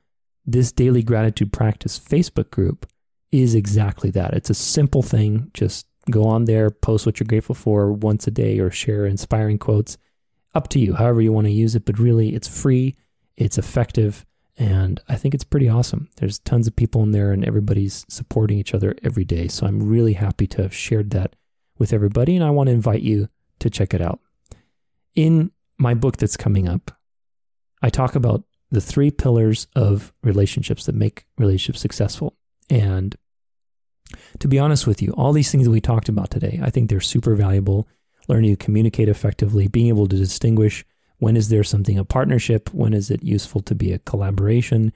this 0.44 0.72
daily 0.72 1.02
gratitude 1.02 1.52
practice 1.52 1.98
Facebook 1.98 2.50
group 2.50 2.86
is 3.30 3.54
exactly 3.54 4.10
that. 4.10 4.34
It's 4.34 4.50
a 4.50 4.54
simple 4.54 5.02
thing. 5.02 5.50
Just 5.54 5.86
go 6.10 6.24
on 6.24 6.44
there, 6.44 6.70
post 6.70 7.06
what 7.06 7.20
you're 7.20 7.26
grateful 7.26 7.54
for 7.54 7.92
once 7.92 8.26
a 8.26 8.30
day, 8.30 8.58
or 8.58 8.70
share 8.70 9.06
inspiring 9.06 9.58
quotes 9.58 9.96
up 10.54 10.68
to 10.68 10.78
you, 10.78 10.94
however 10.94 11.20
you 11.20 11.32
want 11.32 11.46
to 11.46 11.52
use 11.52 11.74
it. 11.74 11.84
But 11.84 11.98
really, 11.98 12.34
it's 12.34 12.48
free, 12.48 12.96
it's 13.36 13.56
effective, 13.56 14.26
and 14.58 15.00
I 15.08 15.14
think 15.16 15.34
it's 15.34 15.44
pretty 15.44 15.68
awesome. 15.68 16.10
There's 16.16 16.40
tons 16.40 16.66
of 16.66 16.76
people 16.76 17.02
in 17.02 17.12
there, 17.12 17.32
and 17.32 17.44
everybody's 17.44 18.04
supporting 18.08 18.58
each 18.58 18.74
other 18.74 18.94
every 19.02 19.24
day. 19.24 19.48
So 19.48 19.66
I'm 19.66 19.82
really 19.82 20.14
happy 20.14 20.46
to 20.48 20.62
have 20.62 20.74
shared 20.74 21.10
that 21.10 21.36
with 21.78 21.92
everybody, 21.92 22.36
and 22.36 22.44
I 22.44 22.50
want 22.50 22.66
to 22.66 22.72
invite 22.72 23.02
you 23.02 23.28
to 23.60 23.70
check 23.70 23.94
it 23.94 24.02
out. 24.02 24.20
In 25.14 25.52
my 25.78 25.94
book 25.94 26.16
that's 26.16 26.36
coming 26.36 26.68
up, 26.68 26.90
I 27.80 27.88
talk 27.88 28.14
about 28.14 28.44
the 28.72 28.80
three 28.80 29.10
pillars 29.10 29.66
of 29.76 30.12
relationships 30.22 30.86
that 30.86 30.94
make 30.94 31.26
relationships 31.38 31.80
successful. 31.80 32.34
And 32.70 33.14
to 34.40 34.48
be 34.48 34.58
honest 34.58 34.86
with 34.86 35.02
you, 35.02 35.12
all 35.12 35.32
these 35.32 35.52
things 35.52 35.64
that 35.64 35.70
we 35.70 35.80
talked 35.80 36.08
about 36.08 36.30
today, 36.30 36.58
I 36.62 36.70
think 36.70 36.88
they're 36.88 37.00
super 37.00 37.34
valuable 37.34 37.86
learning 38.28 38.56
to 38.56 38.64
communicate 38.64 39.08
effectively, 39.08 39.68
being 39.68 39.88
able 39.88 40.06
to 40.06 40.16
distinguish 40.16 40.84
when 41.18 41.36
is 41.36 41.50
there 41.50 41.64
something 41.64 41.98
a 41.98 42.04
partnership, 42.04 42.72
when 42.72 42.94
is 42.94 43.10
it 43.10 43.22
useful 43.22 43.60
to 43.62 43.74
be 43.74 43.92
a 43.92 43.98
collaboration, 43.98 44.92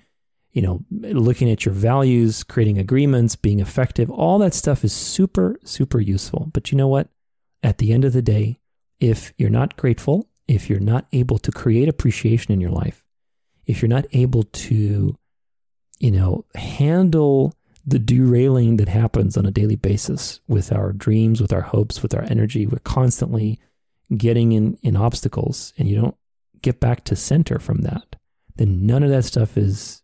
you 0.53 0.62
know, 0.62 0.85
looking 0.91 1.51
at 1.51 1.65
your 1.65 1.75
values, 1.75 2.43
creating 2.43 2.79
agreements, 2.79 3.37
being 3.37 3.61
effective, 3.61 4.11
all 4.11 4.39
that 4.39 4.55
stuff 4.55 4.85
is 4.85 4.93
super, 4.93 5.59
super 5.65 6.01
useful. 6.01 6.49
But 6.53 6.73
you 6.73 6.79
know 6.79 6.89
what? 6.89 7.09
At 7.62 7.79
the 7.79 7.93
end 7.93 8.05
of 8.05 8.12
the 8.12 8.23
day, 8.23 8.59
if 9.01 9.33
you're 9.37 9.51
not 9.51 9.77
grateful, 9.77 10.29
if 10.49 10.71
you're 10.71 10.81
not 10.81 11.07
able 11.12 11.39
to 11.39 11.53
create 11.53 11.89
appreciation 11.89 12.53
in 12.53 12.61
your 12.61 12.71
life, 12.71 13.05
if 13.67 13.83
you're 13.83 13.89
not 13.89 14.07
able 14.13 14.45
to, 14.45 15.17
you 15.99 16.11
know, 16.11 16.45
handle 16.55 17.55
the 17.87 17.99
derailing 17.99 18.77
that 18.79 18.89
happens 18.89 19.37
on 19.37 19.47
a 19.47 19.51
daily 19.51 19.77
basis 19.77 20.41
with 20.49 20.73
our 20.73 20.93
dreams, 20.93 21.41
with 21.41 21.53
our 21.53 21.61
hopes, 21.61 22.03
with 22.03 22.15
our 22.15 22.25
energy. 22.25 22.67
We're 22.67 22.79
constantly 22.79 23.61
getting 24.17 24.53
in, 24.53 24.77
in 24.83 24.97
obstacles 24.97 25.73
and 25.79 25.89
you 25.89 26.01
don't 26.01 26.17
get 26.63 26.81
back 26.81 27.05
to 27.05 27.17
center 27.17 27.59
from 27.59 27.83
that, 27.83 28.17
then 28.57 28.87
none 28.87 29.03
of 29.03 29.11
that 29.11 29.25
stuff 29.25 29.57
is 29.57 30.03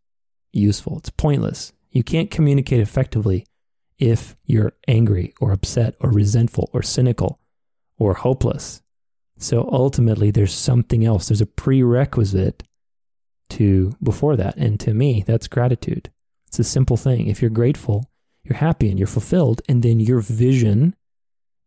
useful. 0.53 0.99
It's 0.99 1.11
pointless. 1.11 1.73
You 1.91 2.05
can't 2.05 2.31
communicate 2.31 2.81
effectively 2.81 3.47
if 3.99 4.37
you're 4.45 4.73
angry 4.87 5.35
or 5.41 5.53
upset 5.53 5.95
or 6.01 6.11
resentful 6.11 6.71
or 6.73 6.83
cynical 6.83 7.41
or 7.99 8.15
hopeless. 8.15 8.83
So 9.39 9.69
ultimately, 9.73 10.31
there's 10.31 10.55
something 10.55 11.05
else. 11.05 11.29
There's 11.29 11.41
a 11.41 11.47
prerequisite 11.47 12.63
to 13.51 13.93
before 14.03 14.37
that. 14.37 14.57
And 14.57 14.79
to 14.81 14.95
me, 14.95 15.25
that's 15.27 15.49
gratitude. 15.49 16.11
It's 16.47 16.59
a 16.59 16.65
simple 16.65 16.97
thing. 16.97 17.27
If 17.27 17.41
you're 17.41 17.51
grateful, 17.51 18.11
you're 18.45 18.59
happy 18.59 18.91
and 18.91 18.99
you're 18.99 19.07
fulfilled, 19.07 19.63
and 19.69 19.83
then 19.83 20.01
your 20.01 20.21
vision 20.21 20.95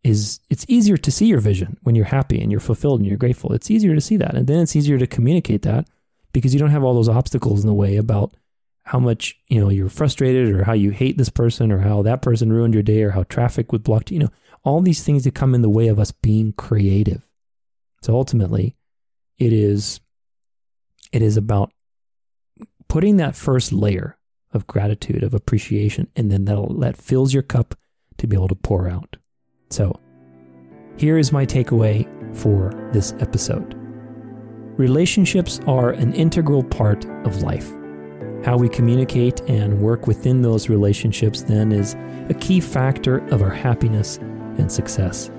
is 0.04 0.40
it's 0.52 0.66
easier 0.68 0.98
to 0.98 1.12
see 1.12 1.26
your 1.26 1.40
vision 1.40 1.78
when 1.82 1.96
you're 1.96 2.06
happy 2.06 2.40
and 2.40 2.52
you're 2.52 2.62
fulfilled 2.62 3.00
and 3.00 3.10
you're 3.10 3.18
grateful. 3.18 3.54
It's 3.54 3.72
easier 3.72 3.96
to 3.96 4.02
see 4.02 4.18
that. 4.18 4.36
And 4.36 4.46
then 4.46 4.60
it's 4.60 4.76
easier 4.76 5.00
to 5.00 5.08
communicate 5.08 5.64
that 5.64 5.88
because 6.32 6.54
you 6.54 6.60
don't 6.60 6.70
have 6.70 6.84
all 6.84 6.94
those 6.94 7.10
obstacles 7.10 7.62
in 7.62 7.68
the 7.68 7.74
way 7.74 7.96
about 7.96 8.36
how 8.84 9.00
much, 9.00 9.36
you 9.50 9.60
know, 9.60 9.70
you're 9.70 9.90
frustrated 9.90 10.50
or 10.50 10.64
how 10.66 10.74
you 10.74 10.92
hate 10.92 11.18
this 11.18 11.30
person 11.30 11.72
or 11.72 11.80
how 11.80 12.04
that 12.04 12.22
person 12.22 12.54
ruined 12.54 12.76
your 12.76 12.84
day 12.84 13.02
or 13.02 13.12
how 13.12 13.24
traffic 13.24 13.72
would 13.72 13.84
block, 13.84 14.12
you 14.12 14.20
know, 14.20 14.30
all 14.64 14.82
these 14.82 15.04
things 15.04 15.24
that 15.24 15.34
come 15.34 15.56
in 15.56 15.64
the 15.64 15.70
way 15.70 15.88
of 15.88 15.98
us 15.98 16.12
being 16.12 16.54
creative. 16.54 17.28
So 18.04 18.14
ultimately, 18.14 18.76
it 19.40 19.52
is 19.52 20.02
it 21.15 21.21
is 21.21 21.38
about 21.38 21.71
putting 22.89 23.15
that 23.15 23.38
first 23.38 23.71
layer 23.71 24.17
of 24.51 24.67
gratitude, 24.67 25.23
of 25.23 25.34
appreciation, 25.34 26.10
and 26.13 26.30
then 26.30 26.43
that 26.43 26.75
that 26.80 26.97
fills 26.97 27.34
your 27.34 27.41
cup 27.41 27.73
to 28.17 28.28
be 28.28 28.36
able 28.36 28.49
to 28.49 28.56
pour 28.56 28.89
out. 28.89 29.15
So, 29.69 29.97
here 30.97 31.17
is 31.17 31.32
my 31.32 31.45
takeaway 31.45 32.06
for 32.36 32.89
this 32.91 33.13
episode. 33.19 33.75
Relationships 34.78 35.62
are 35.65 35.91
an 35.91 36.12
integral 36.13 36.65
part 36.65 37.06
of 37.25 37.43
life. 37.43 37.71
How 38.43 38.58
we 38.58 38.67
communicate 38.67 39.39
and 39.47 39.80
work 39.80 40.08
within 40.08 40.41
those 40.41 40.67
relationships 40.67 41.43
then 41.43 41.71
is 41.71 41.95
a 42.28 42.36
key 42.41 42.60
factor 42.60 43.19
of 43.30 43.41
our 43.41 43.49
happiness 43.49 44.17
and 44.58 44.69
success. 44.69 45.32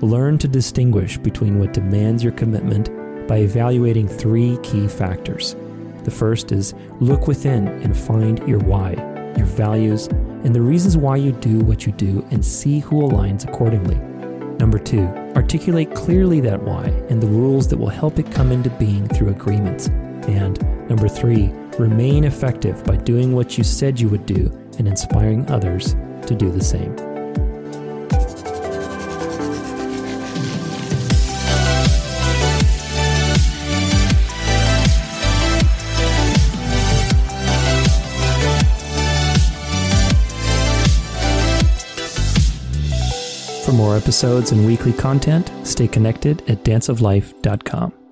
Learn 0.00 0.38
to 0.38 0.48
distinguish 0.48 1.18
between 1.18 1.58
what 1.58 1.74
demands 1.74 2.22
your 2.22 2.32
commitment 2.32 2.88
by 3.26 3.38
evaluating 3.38 4.08
three 4.08 4.58
key 4.62 4.88
factors. 4.88 5.56
The 6.04 6.10
first 6.10 6.52
is 6.52 6.74
look 7.00 7.26
within 7.26 7.68
and 7.68 7.96
find 7.96 8.46
your 8.46 8.58
why, 8.60 8.92
your 9.36 9.46
values, 9.46 10.08
and 10.44 10.54
the 10.54 10.60
reasons 10.60 10.96
why 10.96 11.16
you 11.16 11.32
do 11.32 11.60
what 11.60 11.86
you 11.86 11.92
do 11.92 12.26
and 12.30 12.44
see 12.44 12.80
who 12.80 13.00
aligns 13.00 13.48
accordingly. 13.48 13.96
Number 14.58 14.78
two, 14.78 15.06
articulate 15.34 15.94
clearly 15.94 16.40
that 16.40 16.62
why 16.62 16.84
and 17.08 17.22
the 17.22 17.26
rules 17.26 17.68
that 17.68 17.78
will 17.78 17.88
help 17.88 18.18
it 18.18 18.30
come 18.30 18.52
into 18.52 18.70
being 18.70 19.08
through 19.08 19.30
agreements. 19.30 19.88
And 20.28 20.60
number 20.88 21.08
three, 21.08 21.50
remain 21.78 22.24
effective 22.24 22.84
by 22.84 22.96
doing 22.96 23.32
what 23.32 23.58
you 23.58 23.64
said 23.64 23.98
you 23.98 24.08
would 24.10 24.26
do 24.26 24.50
and 24.78 24.86
inspiring 24.86 25.50
others 25.50 25.94
to 26.26 26.34
do 26.34 26.50
the 26.50 26.62
same. 26.62 27.13
More 43.84 43.96
episodes 43.98 44.50
and 44.50 44.66
weekly 44.66 44.94
content, 44.94 45.52
stay 45.62 45.86
connected 45.86 46.40
at 46.48 46.64
danceoflife.com. 46.64 48.03